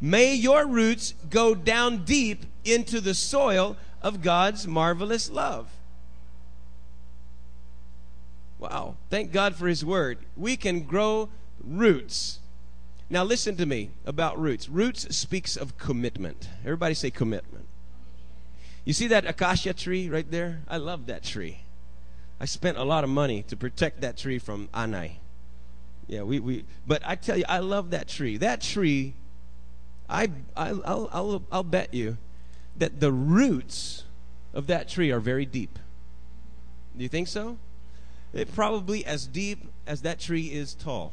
May 0.00 0.34
your 0.34 0.66
roots 0.66 1.14
go 1.28 1.54
down 1.54 2.04
deep 2.04 2.44
into 2.64 3.00
the 3.00 3.14
soil 3.14 3.76
of 4.02 4.22
God's 4.22 4.66
marvelous 4.66 5.30
love. 5.30 5.70
Wow. 8.58 8.96
Thank 9.08 9.32
God 9.32 9.54
for 9.54 9.68
His 9.68 9.84
Word. 9.84 10.18
We 10.36 10.56
can 10.56 10.82
grow 10.82 11.28
roots. 11.62 12.39
Now, 13.12 13.24
listen 13.24 13.56
to 13.56 13.66
me 13.66 13.90
about 14.06 14.40
roots. 14.40 14.68
Roots 14.68 15.16
speaks 15.16 15.56
of 15.56 15.76
commitment. 15.76 16.48
Everybody 16.64 16.94
say 16.94 17.10
commitment. 17.10 17.66
You 18.84 18.92
see 18.92 19.08
that 19.08 19.26
acacia 19.26 19.74
tree 19.74 20.08
right 20.08 20.30
there? 20.30 20.60
I 20.68 20.76
love 20.76 21.06
that 21.06 21.24
tree. 21.24 21.62
I 22.38 22.44
spent 22.44 22.78
a 22.78 22.84
lot 22.84 23.02
of 23.02 23.10
money 23.10 23.42
to 23.48 23.56
protect 23.56 24.00
that 24.02 24.16
tree 24.16 24.38
from 24.38 24.68
anai. 24.72 25.16
Yeah, 26.06 26.22
we, 26.22 26.38
we 26.40 26.64
but 26.86 27.02
I 27.04 27.16
tell 27.16 27.36
you, 27.36 27.44
I 27.48 27.58
love 27.58 27.90
that 27.90 28.08
tree. 28.08 28.36
That 28.36 28.60
tree, 28.60 29.14
I, 30.08 30.28
I 30.56 30.70
I'll, 30.70 31.08
I'll, 31.12 31.42
I'll 31.52 31.62
bet 31.64 31.92
you 31.92 32.16
that 32.76 33.00
the 33.00 33.12
roots 33.12 34.04
of 34.54 34.68
that 34.68 34.88
tree 34.88 35.10
are 35.10 35.20
very 35.20 35.46
deep. 35.46 35.78
Do 36.96 37.02
you 37.02 37.08
think 37.08 37.28
so? 37.28 37.58
It 38.32 38.54
probably 38.54 39.04
as 39.04 39.26
deep 39.26 39.66
as 39.86 40.02
that 40.02 40.20
tree 40.20 40.46
is 40.46 40.74
tall. 40.74 41.12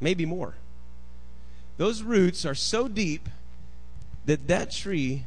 Maybe 0.00 0.26
more. 0.26 0.54
Those 1.76 2.02
roots 2.02 2.44
are 2.44 2.54
so 2.54 2.88
deep 2.88 3.28
that 4.24 4.48
that 4.48 4.70
tree 4.70 5.24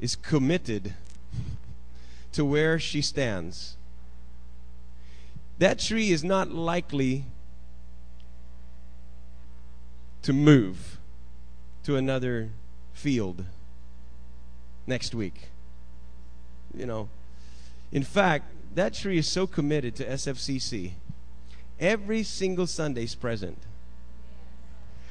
is 0.00 0.16
committed 0.16 0.94
to 2.32 2.44
where 2.44 2.78
she 2.78 3.00
stands. 3.00 3.76
That 5.58 5.78
tree 5.78 6.10
is 6.10 6.24
not 6.24 6.50
likely 6.50 7.26
to 10.22 10.32
move 10.32 10.98
to 11.84 11.96
another 11.96 12.50
field 12.92 13.44
next 14.86 15.14
week. 15.14 15.48
You 16.74 16.86
know, 16.86 17.08
in 17.92 18.02
fact, 18.02 18.50
that 18.74 18.94
tree 18.94 19.18
is 19.18 19.28
so 19.28 19.46
committed 19.46 19.94
to 19.96 20.04
SFCC. 20.04 20.92
Every 21.78 22.22
single 22.22 22.66
Sunday 22.66 23.04
is 23.04 23.14
present. 23.14 23.58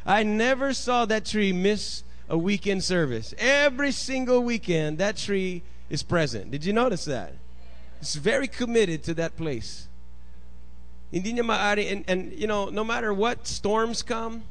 I 0.05 0.23
never 0.23 0.73
saw 0.73 1.05
that 1.05 1.25
tree 1.25 1.53
miss 1.53 2.03
a 2.29 2.37
weekend 2.37 2.83
service. 2.83 3.33
Every 3.37 3.91
single 3.91 4.43
weekend, 4.43 4.97
that 4.97 5.17
tree 5.17 5.63
is 5.89 6.03
present. 6.03 6.51
Did 6.51 6.65
you 6.65 6.73
notice 6.73 7.05
that? 7.05 7.33
It's 8.01 8.15
very 8.15 8.47
committed 8.47 9.03
to 9.03 9.13
that 9.15 9.37
place. 9.37 9.87
Hindi 11.11 11.39
and, 11.39 12.03
and 12.07 12.33
you 12.33 12.47
know, 12.47 12.69
no 12.69 12.83
matter 12.83 13.13
what 13.13 13.45
storms 13.47 14.01
come, 14.01 14.43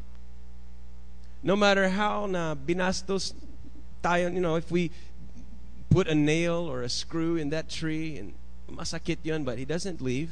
no 1.43 1.57
matter 1.57 1.88
how 1.88 2.27
na 2.27 2.55
binastos 2.55 3.35
tayo, 4.03 4.33
you 4.33 4.41
know, 4.41 4.55
if 4.55 4.71
we 4.71 4.91
put 5.91 6.07
a 6.07 6.15
nail 6.15 6.55
or 6.55 6.83
a 6.83 6.88
screw 6.88 7.37
in 7.37 7.51
that 7.51 7.69
tree 7.69 8.17
and 8.17 8.35
masakit 8.71 9.19
yun, 9.23 9.45
but 9.45 9.59
he 9.59 9.65
doesn't 9.65 10.01
leave. 10.01 10.31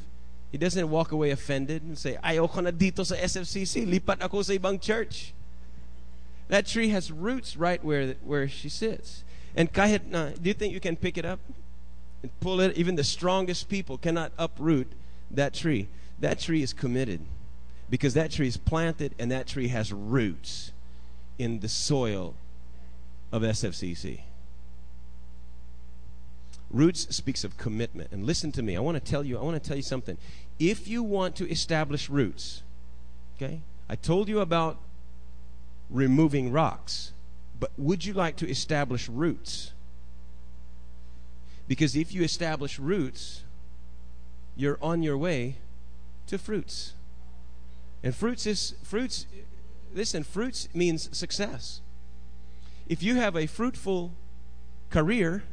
He 0.51 0.59
doesn't 0.59 0.91
walk 0.91 1.13
away 1.13 1.31
offended 1.31 1.83
and 1.83 1.97
say, 1.97 2.19
ayoko 2.25 2.63
na 2.63 2.71
dito 2.71 3.07
sa 3.07 3.15
SFCC, 3.15 3.87
lipat 3.87 4.23
ako 4.23 4.43
sa 4.43 4.53
ibang 4.53 4.81
church. 4.81 5.33
That 6.49 6.67
tree 6.67 6.89
has 6.89 7.13
roots 7.13 7.57
right 7.57 7.83
where, 7.85 8.15
where 8.25 8.49
she 8.49 8.69
sits. 8.69 9.23
And 9.55 9.73
kahit 9.73 10.07
na, 10.07 10.31
do 10.31 10.49
you 10.49 10.55
think 10.55 10.75
you 10.75 10.81
can 10.81 10.97
pick 10.97 11.17
it 11.17 11.25
up 11.25 11.39
and 12.23 12.33
pull 12.41 12.61
it? 12.61 12.77
Even 12.77 12.97
the 12.97 13.05
strongest 13.05 13.69
people 13.69 13.97
cannot 13.97 14.33
uproot 14.37 14.91
that 15.31 15.55
tree. 15.55 15.87
That 16.19 16.41
tree 16.41 16.63
is 16.63 16.73
committed 16.73 17.21
because 17.89 18.15
that 18.15 18.33
tree 18.33 18.49
is 18.49 18.57
planted 18.57 19.15
and 19.19 19.31
that 19.31 19.47
tree 19.47 19.69
has 19.69 19.93
roots 19.93 20.73
in 21.39 21.61
the 21.61 21.69
soil 21.69 22.35
of 23.33 23.43
SFCC. 23.43 24.21
Roots 26.71 27.15
speaks 27.15 27.45
of 27.45 27.57
commitment. 27.57 28.13
And 28.13 28.25
listen 28.25 28.53
to 28.53 28.63
me. 28.63 28.77
I 28.77 28.81
want 28.81 29.03
to 29.03 29.11
tell 29.11 29.25
you, 29.25 29.39
I 29.39 29.43
want 29.43 29.63
to 29.63 29.67
tell 29.67 29.77
you 29.77 29.83
something. 29.83 30.17
If 30.59 30.87
you 30.87 31.03
want 31.03 31.37
to 31.37 31.51
establish 31.51 32.09
roots, 32.09 32.63
okay? 33.37 33.63
I 33.89 33.97
told 33.97 34.29
you 34.29 34.41
about 34.41 34.79
removing 35.89 36.53
rocks. 36.53 37.13
But 37.59 37.73
would 37.77 38.05
you 38.05 38.15
like 38.15 38.37
to 38.37 38.49
establish 38.49 39.09
roots? 39.09 39.73
Because 41.67 41.95
if 41.95 42.13
you 42.13 42.23
establish 42.23 42.79
roots, 42.79 43.45
you're 44.57 44.79
on 44.81 45.03
your 45.03 45.19
way 45.19 45.57
to 46.27 46.39
fruits. 46.39 46.95
And 48.03 48.15
fruits 48.15 48.47
is 48.47 48.75
fruits 48.83 49.27
listen, 49.95 50.23
fruits 50.23 50.69
means 50.75 51.17
success. 51.17 51.81
If 52.89 53.03
you 53.03 53.17
have 53.17 53.37
a 53.37 53.47
fruitful 53.47 54.13
career, 54.91 55.45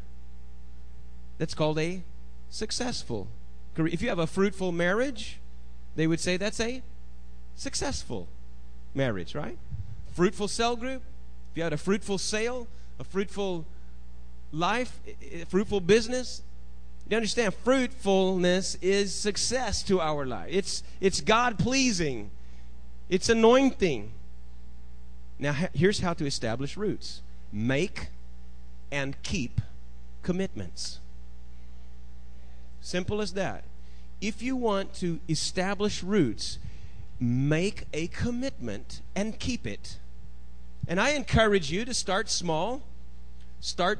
that's 1.37 1.53
called 1.53 1.79
a 1.79 2.03
successful 2.49 3.27
career. 3.75 3.93
If 3.93 4.01
you 4.01 4.09
have 4.09 4.19
a 4.19 4.27
fruitful 4.27 4.71
marriage, 4.71 5.39
they 5.95 6.07
would 6.07 6.19
say 6.19 6.37
that's 6.37 6.59
a 6.59 6.81
successful 7.55 8.27
marriage, 8.93 9.35
right? 9.35 9.57
Fruitful 10.13 10.47
cell 10.47 10.75
group. 10.75 11.03
If 11.51 11.57
you 11.57 11.63
had 11.63 11.73
a 11.73 11.77
fruitful 11.77 12.17
sale, 12.17 12.67
a 12.99 13.03
fruitful 13.03 13.65
life, 14.51 14.99
a 15.31 15.45
fruitful 15.45 15.81
business, 15.81 16.41
you 17.09 17.15
understand? 17.15 17.53
Fruitfulness 17.53 18.75
is 18.81 19.15
success 19.15 19.81
to 19.83 20.01
our 20.01 20.25
life. 20.25 20.49
It's 20.51 20.83
it's 20.99 21.21
God 21.21 21.57
pleasing. 21.57 22.31
It's 23.07 23.29
anointing. 23.29 24.11
Now 25.39 25.53
here's 25.73 25.99
how 25.99 26.13
to 26.13 26.25
establish 26.25 26.75
roots. 26.75 27.21
Make 27.51 28.09
and 28.91 29.21
keep 29.23 29.61
commitments. 30.21 30.99
Simple 32.81 33.21
as 33.21 33.33
that. 33.33 33.63
If 34.21 34.41
you 34.41 34.55
want 34.55 34.93
to 34.95 35.19
establish 35.29 36.03
roots, 36.03 36.59
make 37.19 37.85
a 37.93 38.07
commitment 38.07 39.01
and 39.15 39.37
keep 39.39 39.67
it. 39.67 39.97
And 40.87 40.99
I 40.99 41.11
encourage 41.11 41.71
you 41.71 41.85
to 41.85 41.93
start 41.93 42.29
small. 42.29 42.81
Start 43.59 43.99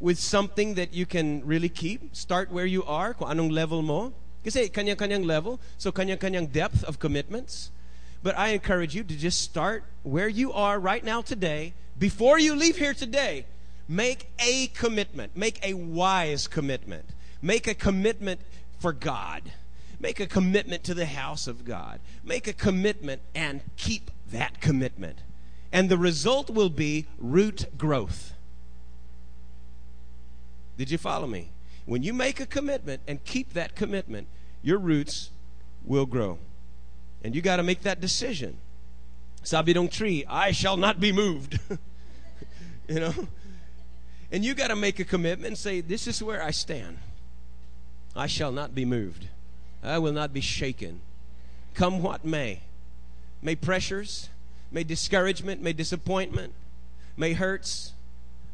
with 0.00 0.18
something 0.18 0.74
that 0.74 0.92
you 0.94 1.06
can 1.06 1.44
really 1.44 1.68
keep. 1.68 2.14
Start 2.14 2.52
where 2.52 2.66
you 2.66 2.84
are, 2.84 3.14
kung 3.14 3.28
anong 3.28 3.50
level 3.50 3.82
mo. 3.82 4.12
Kasi 4.44 4.68
kanya-kanyang 4.68 5.24
level, 5.24 5.58
so 5.76 5.90
kanya-kanyang 5.90 6.52
depth 6.52 6.84
of 6.84 6.98
commitments. 6.98 7.70
But 8.22 8.38
I 8.38 8.48
encourage 8.50 8.94
you 8.94 9.02
to 9.04 9.16
just 9.16 9.42
start 9.42 9.84
where 10.02 10.28
you 10.28 10.52
are 10.52 10.78
right 10.78 11.04
now 11.04 11.22
today. 11.22 11.74
Before 11.98 12.38
you 12.38 12.54
leave 12.54 12.76
here 12.76 12.94
today, 12.94 13.46
make 13.88 14.30
a 14.38 14.68
commitment. 14.68 15.36
Make 15.36 15.58
a 15.64 15.74
wise 15.74 16.46
commitment. 16.46 17.04
Make 17.40 17.66
a 17.66 17.74
commitment 17.74 18.40
for 18.78 18.92
God. 18.92 19.52
Make 20.00 20.20
a 20.20 20.26
commitment 20.26 20.84
to 20.84 20.94
the 20.94 21.06
house 21.06 21.46
of 21.46 21.64
God. 21.64 22.00
Make 22.22 22.46
a 22.46 22.52
commitment 22.52 23.22
and 23.34 23.62
keep 23.76 24.10
that 24.30 24.60
commitment. 24.60 25.18
And 25.72 25.88
the 25.88 25.98
result 25.98 26.50
will 26.50 26.70
be 26.70 27.06
root 27.18 27.66
growth. 27.76 28.34
Did 30.76 30.90
you 30.90 30.98
follow 30.98 31.26
me? 31.26 31.50
When 31.84 32.02
you 32.02 32.12
make 32.12 32.38
a 32.38 32.46
commitment 32.46 33.02
and 33.08 33.24
keep 33.24 33.54
that 33.54 33.74
commitment, 33.74 34.28
your 34.62 34.78
roots 34.78 35.30
will 35.84 36.06
grow. 36.06 36.38
And 37.22 37.34
you 37.34 37.42
got 37.42 37.56
to 37.56 37.62
make 37.62 37.82
that 37.82 38.00
decision. 38.00 38.58
Sabi 39.42 39.72
dong 39.72 39.88
tree, 39.88 40.24
I 40.28 40.52
shall 40.52 40.76
not 40.76 41.00
be 41.00 41.10
moved. 41.10 41.58
you 42.88 43.00
know? 43.00 43.14
And 44.30 44.44
you 44.44 44.54
got 44.54 44.68
to 44.68 44.76
make 44.76 45.00
a 45.00 45.04
commitment 45.04 45.48
and 45.48 45.58
say, 45.58 45.80
This 45.80 46.06
is 46.06 46.22
where 46.22 46.42
I 46.42 46.50
stand. 46.50 46.98
I 48.18 48.26
shall 48.26 48.50
not 48.50 48.74
be 48.74 48.84
moved. 48.84 49.28
I 49.82 49.98
will 49.98 50.12
not 50.12 50.32
be 50.32 50.40
shaken. 50.40 51.00
Come 51.74 52.02
what 52.02 52.24
may. 52.24 52.62
May 53.40 53.54
pressures, 53.54 54.28
may 54.72 54.82
discouragement, 54.82 55.62
may 55.62 55.72
disappointment, 55.72 56.52
may 57.16 57.34
hurts, 57.34 57.92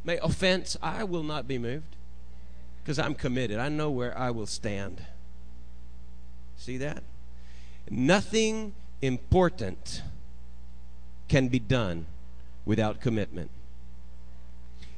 may 0.04 0.18
offense, 0.18 0.76
I 0.82 1.04
will 1.04 1.22
not 1.22 1.48
be 1.48 1.56
moved 1.56 1.96
because 2.82 2.98
I'm 2.98 3.14
committed. 3.14 3.58
I 3.58 3.70
know 3.70 3.90
where 3.90 4.16
I 4.16 4.30
will 4.30 4.46
stand. 4.46 5.00
See 6.58 6.76
that? 6.76 7.02
Nothing 7.88 8.74
important 9.00 10.02
can 11.28 11.48
be 11.48 11.58
done 11.58 12.04
without 12.66 13.00
commitment. 13.00 13.50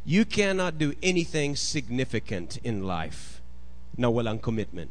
You 0.05 0.25
cannot 0.25 0.79
do 0.79 0.95
anything 1.03 1.55
significant 1.55 2.59
in 2.59 2.85
life 2.85 3.36
na 3.97 4.09
walang 4.09 4.41
commitment. 4.41 4.91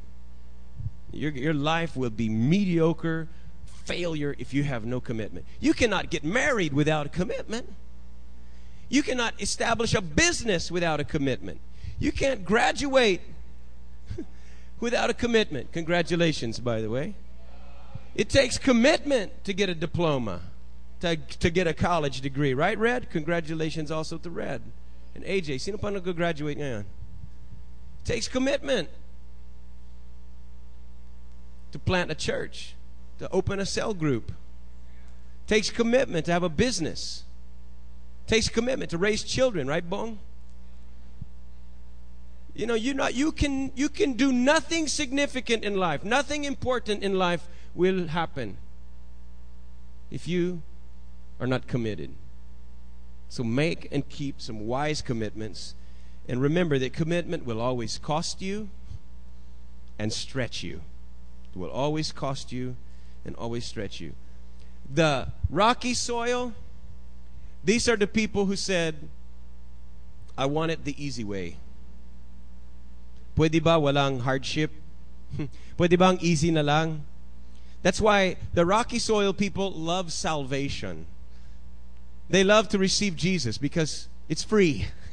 Your, 1.11 1.31
your 1.31 1.53
life 1.53 1.95
will 1.95 2.09
be 2.09 2.29
mediocre 2.29 3.27
failure 3.85 4.35
if 4.37 4.53
you 4.53 4.63
have 4.63 4.85
no 4.85 4.99
commitment. 4.99 5.45
You 5.59 5.73
cannot 5.73 6.09
get 6.09 6.23
married 6.23 6.73
without 6.73 7.05
a 7.05 7.09
commitment. 7.09 7.71
You 8.89 9.03
cannot 9.03 9.39
establish 9.41 9.93
a 9.93 10.01
business 10.01 10.71
without 10.71 10.99
a 10.99 11.03
commitment. 11.03 11.59
You 11.99 12.11
can't 12.11 12.43
graduate 12.43 13.21
without 14.79 15.09
a 15.09 15.13
commitment. 15.13 15.71
Congratulations, 15.71 16.59
by 16.59 16.81
the 16.81 16.89
way. 16.89 17.15
It 18.15 18.29
takes 18.29 18.57
commitment 18.57 19.43
to 19.43 19.53
get 19.53 19.69
a 19.69 19.75
diploma, 19.75 20.41
to, 21.01 21.15
to 21.17 21.49
get 21.49 21.67
a 21.67 21.73
college 21.73 22.21
degree, 22.21 22.53
right, 22.53 22.77
Red? 22.77 23.09
Congratulations 23.09 23.91
also 23.91 24.17
to 24.17 24.29
Red. 24.29 24.61
And 25.13 25.23
AJ, 25.23 25.61
sino 25.61 25.77
pa 25.77 25.89
nag-graduate 25.89 26.57
ngayon? 26.57 26.85
Takes 28.05 28.27
commitment 28.27 28.87
to 31.71 31.79
plant 31.79 32.09
a 32.09 32.15
church, 32.15 32.75
to 33.19 33.29
open 33.31 33.59
a 33.59 33.65
cell 33.65 33.93
group. 33.93 34.31
takes 35.47 35.69
commitment 35.69 36.25
to 36.25 36.31
have 36.31 36.43
a 36.43 36.49
business. 36.49 37.23
takes 38.27 38.47
commitment 38.47 38.89
to 38.91 38.97
raise 38.97 39.23
children, 39.23 39.67
right, 39.67 39.87
Bong? 39.87 40.19
You 42.55 42.65
know, 42.65 42.73
you 42.73 42.93
not 42.93 43.13
you 43.13 43.33
can 43.33 43.71
you 43.75 43.89
can 43.89 44.13
do 44.13 44.31
nothing 44.31 44.87
significant 44.87 45.65
in 45.65 45.75
life, 45.75 46.05
nothing 46.05 46.45
important 46.45 47.03
in 47.03 47.15
life 47.15 47.47
will 47.73 48.07
happen 48.07 48.57
if 50.09 50.27
you 50.27 50.61
are 51.39 51.47
not 51.47 51.67
committed. 51.67 52.15
So 53.27 53.43
make 53.43 53.89
and 53.91 54.07
keep 54.07 54.39
some 54.39 54.65
wise 54.67 55.01
commitments 55.01 55.75
and 56.27 56.41
remember 56.41 56.79
that 56.79 56.93
commitment 56.93 57.45
will 57.45 57.61
always 57.61 57.97
cost 57.97 58.41
you 58.41 58.69
and 59.99 60.11
stretch 60.11 60.63
you. 60.63 60.81
It 61.53 61.59
will 61.59 61.69
always 61.69 62.11
cost 62.11 62.51
you 62.51 62.75
and 63.25 63.35
always 63.35 63.65
stretch 63.65 63.99
you. 63.99 64.13
The 64.93 65.29
rocky 65.49 65.93
soil, 65.93 66.53
these 67.63 67.87
are 67.87 67.95
the 67.95 68.07
people 68.07 68.45
who 68.45 68.55
said, 68.55 68.95
I 70.37 70.45
want 70.47 70.71
it 70.71 70.83
the 70.83 71.01
easy 71.03 71.23
way. 71.23 71.57
Pwede 73.35 73.63
ba 73.63 73.77
walang 73.79 74.21
hardship? 74.21 74.71
Pwede 75.77 75.97
bang 75.97 76.17
easy 76.21 76.51
na 76.51 76.61
lang? 76.61 77.03
That's 77.81 78.01
why 78.01 78.37
the 78.53 78.65
rocky 78.65 78.99
soil 78.99 79.33
people 79.33 79.71
love 79.71 80.11
salvation. 80.11 81.05
They 82.29 82.43
love 82.43 82.69
to 82.69 82.79
receive 82.79 83.15
Jesus 83.15 83.57
because 83.57 84.07
it's 84.27 84.43
free. 84.43 84.87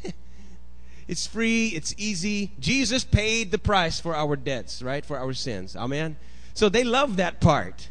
It's 1.09 1.27
free, 1.27 1.69
it's 1.69 1.95
easy. 1.99 2.53
Jesus 2.59 3.05
paid 3.05 3.51
the 3.51 3.59
price 3.59 4.01
for 4.01 4.15
our 4.15 4.37
debts, 4.37 4.83
right? 4.83 5.05
For 5.05 5.19
our 5.19 5.33
sins. 5.33 5.77
Amen. 5.77 6.17
So 6.55 6.69
they 6.69 6.85
love 6.85 7.17
that 7.17 7.41
part. 7.41 7.89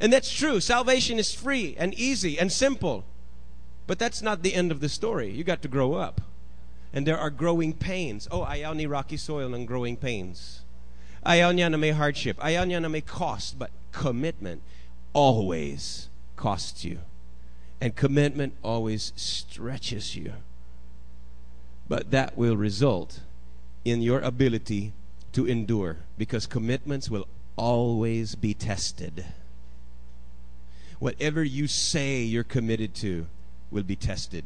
And 0.00 0.12
that's 0.12 0.32
true. 0.32 0.60
Salvation 0.60 1.18
is 1.18 1.34
free 1.34 1.76
and 1.78 1.92
easy 1.94 2.38
and 2.38 2.50
simple. 2.50 3.04
But 3.86 3.98
that's 3.98 4.22
not 4.22 4.42
the 4.42 4.54
end 4.54 4.70
of 4.70 4.80
the 4.80 4.88
story. 4.88 5.30
You 5.30 5.44
got 5.44 5.62
to 5.62 5.68
grow 5.68 5.94
up. 5.94 6.20
And 6.92 7.06
there 7.06 7.18
are 7.18 7.30
growing 7.30 7.72
pains. 7.72 8.28
Oh, 8.30 8.42
ayaw 8.42 8.74
ni 8.74 8.86
rocky 8.86 9.16
soil 9.16 9.54
ng 9.54 9.66
growing 9.66 9.96
pains. 9.96 10.62
Ayaw 11.26 11.54
niya 11.54 11.70
na 11.70 11.76
may 11.76 11.90
hardship. 11.90 12.38
Ayaw 12.38 12.66
niya 12.66 12.82
na 12.82 12.88
may 12.88 13.00
cost. 13.00 13.58
But 13.58 13.70
commitment 13.92 14.62
always 15.12 16.08
costs 16.36 16.84
you. 16.84 17.00
And 17.80 17.94
commitment 17.94 18.54
always 18.62 19.12
stretches 19.16 20.16
you 20.16 20.34
but 21.90 22.12
that 22.12 22.38
will 22.38 22.56
result 22.56 23.18
in 23.84 24.00
your 24.00 24.20
ability 24.20 24.92
to 25.32 25.44
endure 25.44 25.96
because 26.16 26.46
commitments 26.46 27.10
will 27.10 27.26
always 27.56 28.36
be 28.36 28.54
tested. 28.54 29.26
Whatever 31.00 31.42
you 31.42 31.66
say 31.66 32.22
you're 32.22 32.44
committed 32.44 32.94
to 33.02 33.26
will 33.72 33.82
be 33.82 33.96
tested. 33.96 34.44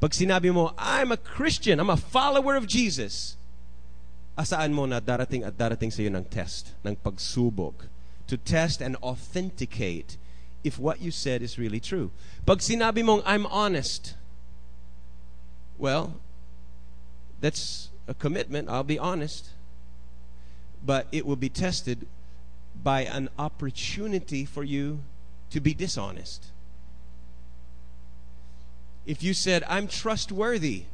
Pag 0.00 0.10
sinabi 0.10 0.52
mo, 0.52 0.74
I'm 0.76 1.12
a 1.12 1.16
Christian, 1.16 1.78
I'm 1.78 1.90
a 1.90 1.96
follower 1.96 2.56
of 2.56 2.66
Jesus, 2.66 3.36
asaan 4.36 4.72
mo 4.72 4.84
na 4.84 4.98
darating 4.98 5.44
at 5.44 5.54
darating 5.54 5.92
sa 5.94 6.02
iyo 6.02 6.10
ng 6.10 6.26
test, 6.26 6.74
ng 6.82 6.96
pagsubok, 6.96 7.86
to 8.26 8.34
test 8.34 8.82
and 8.82 8.96
authenticate 8.98 10.18
if 10.64 10.74
what 10.74 10.98
you 10.98 11.14
said 11.14 11.38
is 11.38 11.54
really 11.54 11.78
true. 11.78 12.10
Pag 12.42 12.58
sinabi 12.58 13.06
mong, 13.06 13.22
I'm 13.22 13.46
honest, 13.46 14.18
well, 15.78 16.18
that's 17.40 17.90
a 18.06 18.14
commitment, 18.14 18.68
I'll 18.68 18.84
be 18.84 18.98
honest. 18.98 19.50
But 20.84 21.06
it 21.12 21.26
will 21.26 21.36
be 21.36 21.48
tested 21.48 22.06
by 22.82 23.02
an 23.02 23.28
opportunity 23.38 24.44
for 24.44 24.62
you 24.62 25.00
to 25.50 25.60
be 25.60 25.74
dishonest. 25.74 26.46
If 29.06 29.22
you 29.22 29.34
said, 29.34 29.64
I'm 29.68 29.88
trustworthy, 29.88 30.84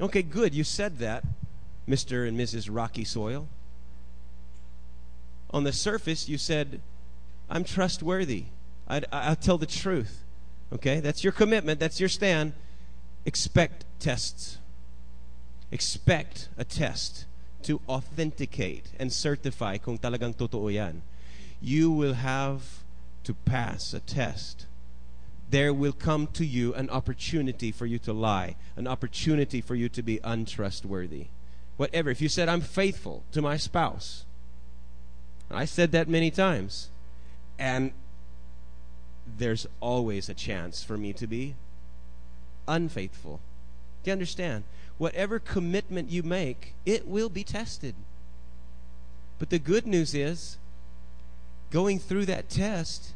okay, 0.00 0.22
good, 0.22 0.54
you 0.54 0.64
said 0.64 0.98
that, 0.98 1.24
Mr. 1.88 2.26
and 2.28 2.38
Mrs. 2.38 2.68
Rocky 2.70 3.04
Soil. 3.04 3.48
On 5.50 5.64
the 5.64 5.72
surface, 5.72 6.28
you 6.28 6.38
said, 6.38 6.80
I'm 7.50 7.64
trustworthy. 7.64 8.44
I, 8.88 9.02
I'll 9.12 9.36
tell 9.36 9.58
the 9.58 9.66
truth. 9.66 10.24
Okay? 10.72 11.00
That's 11.00 11.22
your 11.22 11.32
commitment. 11.32 11.80
That's 11.80 12.00
your 12.00 12.08
stand. 12.08 12.52
Expect 13.26 13.84
tests. 13.98 14.58
Expect 15.72 16.48
a 16.58 16.64
test 16.64 17.24
to 17.62 17.80
authenticate 17.88 18.92
and 18.98 19.10
certify 19.10 19.78
kung 19.78 19.96
talagang 19.96 20.36
totoo 20.36 20.72
yan. 20.72 21.00
You 21.62 21.90
will 21.90 22.14
have 22.14 22.84
to 23.24 23.32
pass 23.32 23.94
a 23.94 24.00
test. 24.00 24.66
There 25.48 25.72
will 25.72 25.92
come 25.92 26.26
to 26.34 26.44
you 26.44 26.74
an 26.74 26.90
opportunity 26.90 27.72
for 27.72 27.86
you 27.86 27.98
to 28.00 28.12
lie, 28.12 28.56
an 28.76 28.86
opportunity 28.86 29.60
for 29.60 29.74
you 29.74 29.88
to 29.88 30.02
be 30.02 30.20
untrustworthy. 30.22 31.28
Whatever. 31.78 32.10
If 32.10 32.20
you 32.20 32.28
said, 32.28 32.48
I'm 32.48 32.60
faithful 32.60 33.24
to 33.32 33.40
my 33.40 33.56
spouse, 33.56 34.24
I 35.50 35.64
said 35.64 35.92
that 35.92 36.08
many 36.08 36.30
times. 36.30 36.90
And 37.58 37.92
there's 39.26 39.66
always 39.80 40.28
a 40.28 40.34
chance 40.34 40.82
for 40.82 40.98
me 40.98 41.12
to 41.14 41.26
be 41.26 41.54
unfaithful. 42.68 43.40
Do 44.02 44.10
you 44.10 44.12
understand? 44.12 44.64
Whatever 45.02 45.40
commitment 45.40 46.10
you 46.10 46.22
make, 46.22 46.74
it 46.86 47.08
will 47.08 47.28
be 47.28 47.42
tested. 47.42 47.96
But 49.40 49.50
the 49.50 49.58
good 49.58 49.84
news 49.84 50.14
is, 50.14 50.58
going 51.72 51.98
through 51.98 52.26
that 52.26 52.48
test 52.48 53.10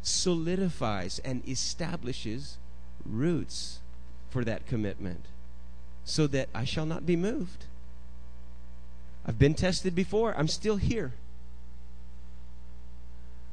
solidifies 0.00 1.18
and 1.24 1.42
establishes 1.48 2.58
roots 3.04 3.80
for 4.30 4.44
that 4.44 4.64
commitment 4.68 5.24
so 6.04 6.28
that 6.28 6.50
I 6.54 6.64
shall 6.64 6.86
not 6.86 7.04
be 7.04 7.16
moved. 7.16 7.64
I've 9.26 9.40
been 9.40 9.54
tested 9.54 9.92
before, 9.92 10.38
I'm 10.38 10.46
still 10.46 10.76
here. 10.76 11.14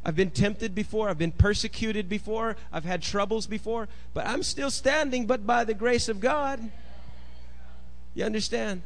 I've 0.06 0.16
been 0.16 0.32
tempted 0.32 0.76
before. 0.76 1.10
I've 1.10 1.18
been 1.18 1.32
persecuted 1.32 2.10
before. 2.10 2.58
I've 2.72 2.86
had 2.86 3.04
troubles 3.04 3.46
before. 3.46 3.88
But 4.14 4.26
I'm 4.26 4.42
still 4.42 4.72
standing, 4.72 5.28
but 5.28 5.46
by 5.46 5.64
the 5.64 5.76
grace 5.76 6.10
of 6.10 6.20
God. 6.20 6.72
You 8.14 8.26
understand? 8.26 8.82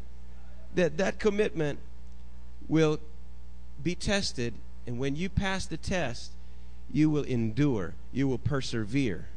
That 0.75 0.97
that 0.97 1.19
commitment 1.19 1.79
will 2.67 2.99
be 3.81 3.95
tested. 3.95 4.53
And 4.85 4.99
when 4.99 5.15
you 5.15 5.29
pass 5.29 5.65
the 5.65 5.77
test, 5.77 6.31
you 6.91 7.09
will 7.09 7.23
endure. 7.23 7.93
You 8.11 8.27
will 8.27 8.37
persevere. 8.37 9.27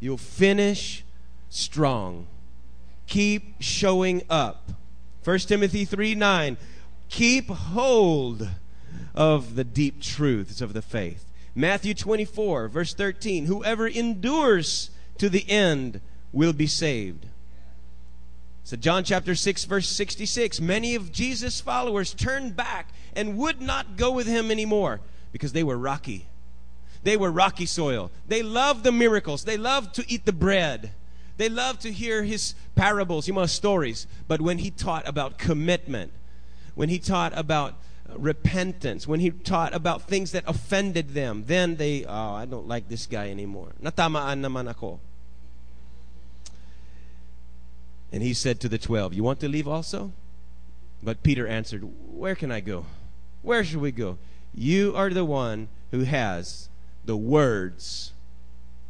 You'll 0.00 0.18
finish 0.18 1.04
strong. 1.48 2.26
Keep 3.06 3.56
showing 3.60 4.22
up. 4.28 4.72
1 5.24 5.38
Timothy 5.40 5.84
3 5.84 6.14
9. 6.14 6.56
Keep 7.08 7.48
hold 7.48 8.48
of 9.14 9.54
the 9.54 9.64
deep 9.64 10.00
truths 10.00 10.60
of 10.60 10.72
the 10.72 10.82
faith. 10.82 11.24
Matthew 11.54 11.94
24, 11.94 12.68
verse 12.68 12.94
13 12.94 13.46
Whoever 13.46 13.86
endures 13.86 14.90
to 15.18 15.28
the 15.28 15.48
end 15.48 16.00
will 16.32 16.52
be 16.52 16.66
saved. 16.66 17.26
So, 18.64 18.76
John 18.76 19.02
chapter 19.04 19.34
6, 19.34 19.64
verse 19.64 19.88
66 19.88 20.60
many 20.60 20.94
of 20.94 21.10
Jesus' 21.10 21.60
followers 21.60 22.14
turned 22.14 22.54
back 22.54 22.92
and 23.14 23.36
would 23.36 23.60
not 23.60 23.96
go 23.96 24.12
with 24.12 24.26
him 24.26 24.50
anymore 24.50 25.00
because 25.32 25.52
they 25.52 25.64
were 25.64 25.76
rocky. 25.76 26.26
They 27.02 27.16
were 27.16 27.32
rocky 27.32 27.66
soil. 27.66 28.10
They 28.26 28.42
loved 28.42 28.84
the 28.84 28.92
miracles, 28.92 29.44
they 29.44 29.56
loved 29.56 29.94
to 29.96 30.04
eat 30.08 30.24
the 30.24 30.32
bread. 30.32 30.92
They 31.38 31.48
loved 31.48 31.80
to 31.82 31.92
hear 31.92 32.22
his 32.22 32.54
parables, 32.74 33.26
you 33.26 33.34
know, 33.34 33.46
stories. 33.46 34.06
But 34.28 34.40
when 34.40 34.58
he 34.58 34.70
taught 34.70 35.08
about 35.08 35.38
commitment, 35.38 36.12
when 36.74 36.88
he 36.88 36.98
taught 36.98 37.32
about 37.36 37.74
uh, 38.08 38.18
repentance, 38.18 39.08
when 39.08 39.18
he 39.18 39.30
taught 39.30 39.74
about 39.74 40.02
things 40.02 40.32
that 40.32 40.44
offended 40.46 41.14
them, 41.14 41.44
then 41.46 41.76
they, 41.76 42.04
oh, 42.04 42.34
I 42.34 42.44
don't 42.44 42.68
like 42.68 42.88
this 42.88 43.06
guy 43.06 43.30
anymore. 43.30 43.72
Natamaan 43.82 44.44
naman 44.44 44.70
ako. 44.70 45.00
And 48.12 48.22
he 48.22 48.34
said 48.34 48.60
to 48.60 48.68
the 48.68 48.78
twelve, 48.78 49.14
You 49.14 49.24
want 49.24 49.40
to 49.40 49.48
leave 49.48 49.66
also? 49.66 50.12
But 51.02 51.22
Peter 51.22 51.46
answered, 51.46 51.82
Where 52.12 52.34
can 52.34 52.52
I 52.52 52.60
go? 52.60 52.84
Where 53.40 53.64
should 53.64 53.80
we 53.80 53.90
go? 53.90 54.18
You 54.54 54.94
are 54.94 55.10
the 55.10 55.24
one 55.24 55.68
who 55.90 56.04
has 56.04 56.68
the 57.04 57.16
words. 57.16 58.12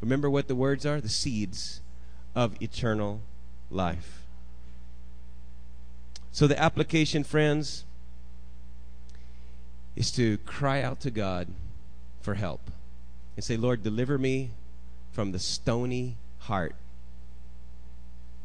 Remember 0.01 0.29
what 0.29 0.49
the 0.49 0.55
words 0.55 0.85
are? 0.85 1.01
The 1.01 1.09
seeds 1.09 1.81
of 2.35 2.61
eternal 2.61 3.21
life. 3.71 4.23
So, 6.33 6.47
the 6.47 6.61
application, 6.61 7.25
friends, 7.25 7.85
is 9.95 10.11
to 10.13 10.39
cry 10.39 10.83
out 10.83 11.01
to 11.01 11.11
God 11.11 11.49
for 12.21 12.35
help 12.35 12.71
and 13.37 13.45
say, 13.45 13.57
Lord, 13.57 13.83
deliver 13.83 14.19
me 14.19 14.51
from 15.13 15.33
the 15.33 15.39
stony 15.39 16.17
heart 16.41 16.75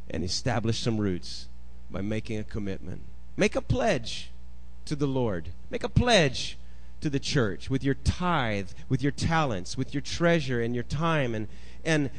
and 0.09 0.23
establish 0.23 0.79
some 0.79 0.97
roots 0.97 1.47
by 1.89 2.01
making 2.01 2.39
a 2.39 2.43
commitment. 2.43 3.01
Make 3.35 3.55
a 3.55 3.61
pledge 3.61 4.31
to 4.85 4.95
the 4.95 5.07
Lord. 5.07 5.49
Make 5.69 5.83
a 5.83 5.89
pledge 5.89 6.57
to 7.01 7.09
the 7.09 7.19
church 7.19 7.69
with 7.69 7.83
your 7.83 7.93
tithe, 7.93 8.69
with 8.89 9.01
your 9.03 9.11
talents, 9.11 9.77
with 9.77 9.93
your 9.93 10.01
treasure 10.01 10.61
and 10.61 10.73
your 10.73 10.83
time 10.83 11.35
and 11.35 11.47
and 11.85 12.09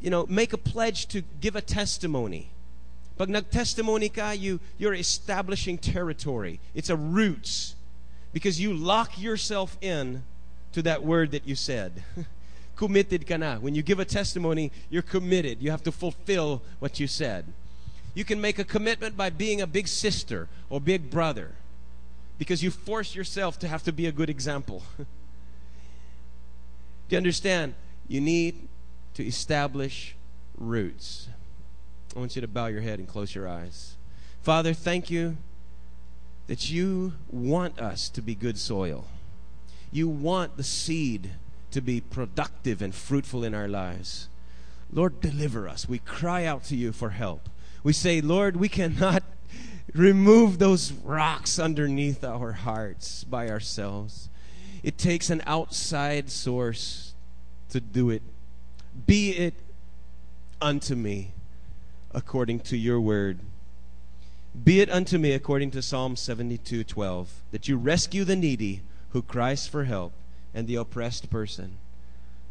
you 0.00 0.10
know, 0.10 0.26
make 0.28 0.52
a 0.52 0.58
pledge 0.58 1.06
to 1.08 1.22
give 1.40 1.56
a 1.56 1.60
testimony. 1.60 2.50
Pag 3.18 3.28
nag-testimony 3.28 4.08
ka, 4.08 4.30
you, 4.30 4.60
you're 4.78 4.94
establishing 4.94 5.76
territory. 5.76 6.58
It's 6.74 6.88
a 6.88 6.96
roots 6.96 7.76
because 8.32 8.60
you 8.60 8.72
lock 8.72 9.20
yourself 9.20 9.76
in 9.82 10.24
to 10.72 10.82
that 10.82 11.04
word 11.04 11.32
that 11.32 11.46
you 11.46 11.54
said. 11.54 12.02
committed 12.80 13.26
ka 13.26 13.36
na. 13.36 13.58
When 13.58 13.74
you 13.74 13.82
give 13.82 14.00
a 14.00 14.06
testimony, 14.06 14.72
you're 14.88 15.02
committed. 15.02 15.60
You 15.60 15.70
have 15.70 15.82
to 15.82 15.92
fulfill 15.92 16.62
what 16.78 16.98
you 16.98 17.06
said. 17.06 17.44
You 18.14 18.24
can 18.24 18.40
make 18.40 18.58
a 18.58 18.64
commitment 18.64 19.18
by 19.18 19.28
being 19.28 19.60
a 19.60 19.66
big 19.66 19.86
sister 19.86 20.48
or 20.70 20.80
big 20.80 21.10
brother 21.10 21.52
because 22.38 22.62
you 22.62 22.70
force 22.70 23.14
yourself 23.14 23.58
to 23.58 23.68
have 23.68 23.82
to 23.82 23.92
be 23.92 24.06
a 24.06 24.12
good 24.12 24.30
example. 24.30 24.82
Do 24.96 25.04
you 27.10 27.18
understand? 27.18 27.74
You 28.08 28.22
need 28.22 28.66
to 29.12 29.26
establish 29.26 30.16
roots. 30.56 31.28
I 32.16 32.18
want 32.18 32.34
you 32.34 32.40
to 32.40 32.48
bow 32.48 32.68
your 32.68 32.80
head 32.80 32.98
and 32.98 33.06
close 33.06 33.34
your 33.34 33.46
eyes. 33.46 33.96
Father, 34.40 34.72
thank 34.72 35.10
you 35.10 35.36
that 36.46 36.70
you 36.70 37.12
want 37.28 37.78
us 37.78 38.08
to 38.08 38.22
be 38.22 38.34
good 38.34 38.56
soil. 38.56 39.04
You 39.92 40.08
want 40.08 40.56
the 40.56 40.64
seed 40.64 41.32
to 41.70 41.80
be 41.80 42.00
productive 42.00 42.82
and 42.82 42.94
fruitful 42.94 43.44
in 43.44 43.54
our 43.54 43.68
lives. 43.68 44.28
Lord, 44.92 45.20
deliver 45.20 45.68
us. 45.68 45.88
We 45.88 45.98
cry 46.00 46.44
out 46.44 46.64
to 46.64 46.76
you 46.76 46.92
for 46.92 47.10
help. 47.10 47.48
We 47.82 47.92
say, 47.92 48.20
Lord, 48.20 48.56
we 48.56 48.68
cannot 48.68 49.22
remove 49.94 50.58
those 50.58 50.92
rocks 50.92 51.58
underneath 51.58 52.24
our 52.24 52.52
hearts 52.52 53.24
by 53.24 53.48
ourselves. 53.48 54.28
It 54.82 54.98
takes 54.98 55.30
an 55.30 55.42
outside 55.46 56.30
source 56.30 57.14
to 57.70 57.80
do 57.80 58.10
it. 58.10 58.22
Be 59.06 59.30
it 59.30 59.54
unto 60.60 60.94
me 60.94 61.32
according 62.12 62.60
to 62.60 62.76
your 62.76 63.00
word. 63.00 63.40
Be 64.64 64.80
it 64.80 64.90
unto 64.90 65.16
me 65.18 65.32
according 65.32 65.70
to 65.72 65.82
Psalm 65.82 66.16
72:12 66.16 67.26
that 67.52 67.68
you 67.68 67.76
rescue 67.76 68.24
the 68.24 68.34
needy 68.34 68.82
who 69.10 69.22
cries 69.22 69.66
for 69.66 69.84
help 69.84 70.12
and 70.54 70.66
the 70.66 70.76
oppressed 70.76 71.30
person. 71.30 71.78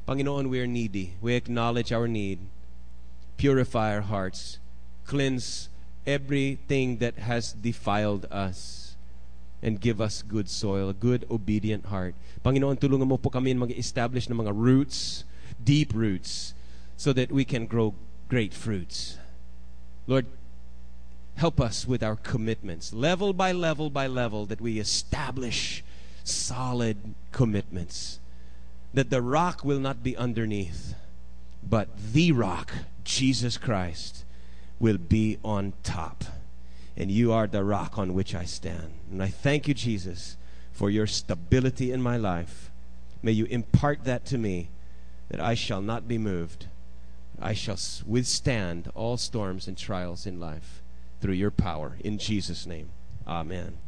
Panginoon, 0.07 0.49
we 0.49 0.59
are 0.59 0.67
needy. 0.67 1.13
We 1.21 1.35
acknowledge 1.35 1.91
our 1.91 2.07
need. 2.07 2.39
Purify 3.37 3.93
our 3.93 4.01
hearts. 4.01 4.57
Cleanse 5.05 5.69
everything 6.07 6.97
that 6.97 7.19
has 7.19 7.53
defiled 7.53 8.25
us. 8.31 8.95
And 9.61 9.81
give 9.81 9.99
us 9.99 10.21
good 10.21 10.49
soil, 10.49 10.89
a 10.89 10.93
good, 10.93 11.27
obedient 11.29 11.87
heart. 11.87 12.15
Panginoon, 12.43 12.79
tulungan 12.79 13.07
mo 13.07 13.17
po 13.17 13.29
kami 13.29 13.53
mag-establish 13.53 14.29
ng 14.29 14.39
mga 14.39 14.55
roots, 14.55 15.25
deep 15.61 15.91
roots, 15.93 16.53
so 16.95 17.11
that 17.11 17.31
we 17.31 17.43
can 17.43 17.67
grow 17.67 17.93
great 18.29 18.53
fruits. 18.53 19.19
Lord, 20.07 20.25
Help 21.39 21.61
us 21.61 21.87
with 21.87 22.03
our 22.03 22.17
commitments, 22.17 22.91
level 22.91 23.31
by 23.31 23.53
level 23.53 23.89
by 23.89 24.07
level, 24.07 24.45
that 24.45 24.59
we 24.59 24.77
establish 24.77 25.85
solid 26.29 26.97
commitments. 27.31 28.19
That 28.93 29.09
the 29.09 29.21
rock 29.21 29.63
will 29.63 29.79
not 29.79 30.03
be 30.03 30.17
underneath, 30.17 30.95
but 31.61 31.89
the 32.13 32.31
rock, 32.31 32.71
Jesus 33.03 33.57
Christ, 33.57 34.23
will 34.79 34.97
be 34.97 35.37
on 35.43 35.73
top. 35.83 36.23
And 36.97 37.11
you 37.11 37.31
are 37.31 37.47
the 37.47 37.63
rock 37.63 37.97
on 37.97 38.13
which 38.13 38.33
I 38.33 38.45
stand. 38.45 38.93
And 39.11 39.21
I 39.21 39.27
thank 39.27 39.67
you, 39.67 39.73
Jesus, 39.73 40.37
for 40.71 40.89
your 40.89 41.07
stability 41.07 41.91
in 41.91 42.01
my 42.01 42.17
life. 42.17 42.71
May 43.21 43.31
you 43.33 43.45
impart 43.45 44.05
that 44.05 44.25
to 44.27 44.37
me, 44.37 44.69
that 45.29 45.39
I 45.39 45.53
shall 45.53 45.81
not 45.81 46.07
be 46.07 46.17
moved. 46.17 46.67
I 47.41 47.53
shall 47.53 47.77
withstand 48.05 48.91
all 48.95 49.17
storms 49.17 49.67
and 49.67 49.77
trials 49.77 50.25
in 50.25 50.39
life 50.39 50.81
through 51.21 51.33
your 51.33 51.51
power. 51.51 51.95
In 51.99 52.17
Jesus' 52.17 52.65
name, 52.65 52.89
amen. 53.27 53.79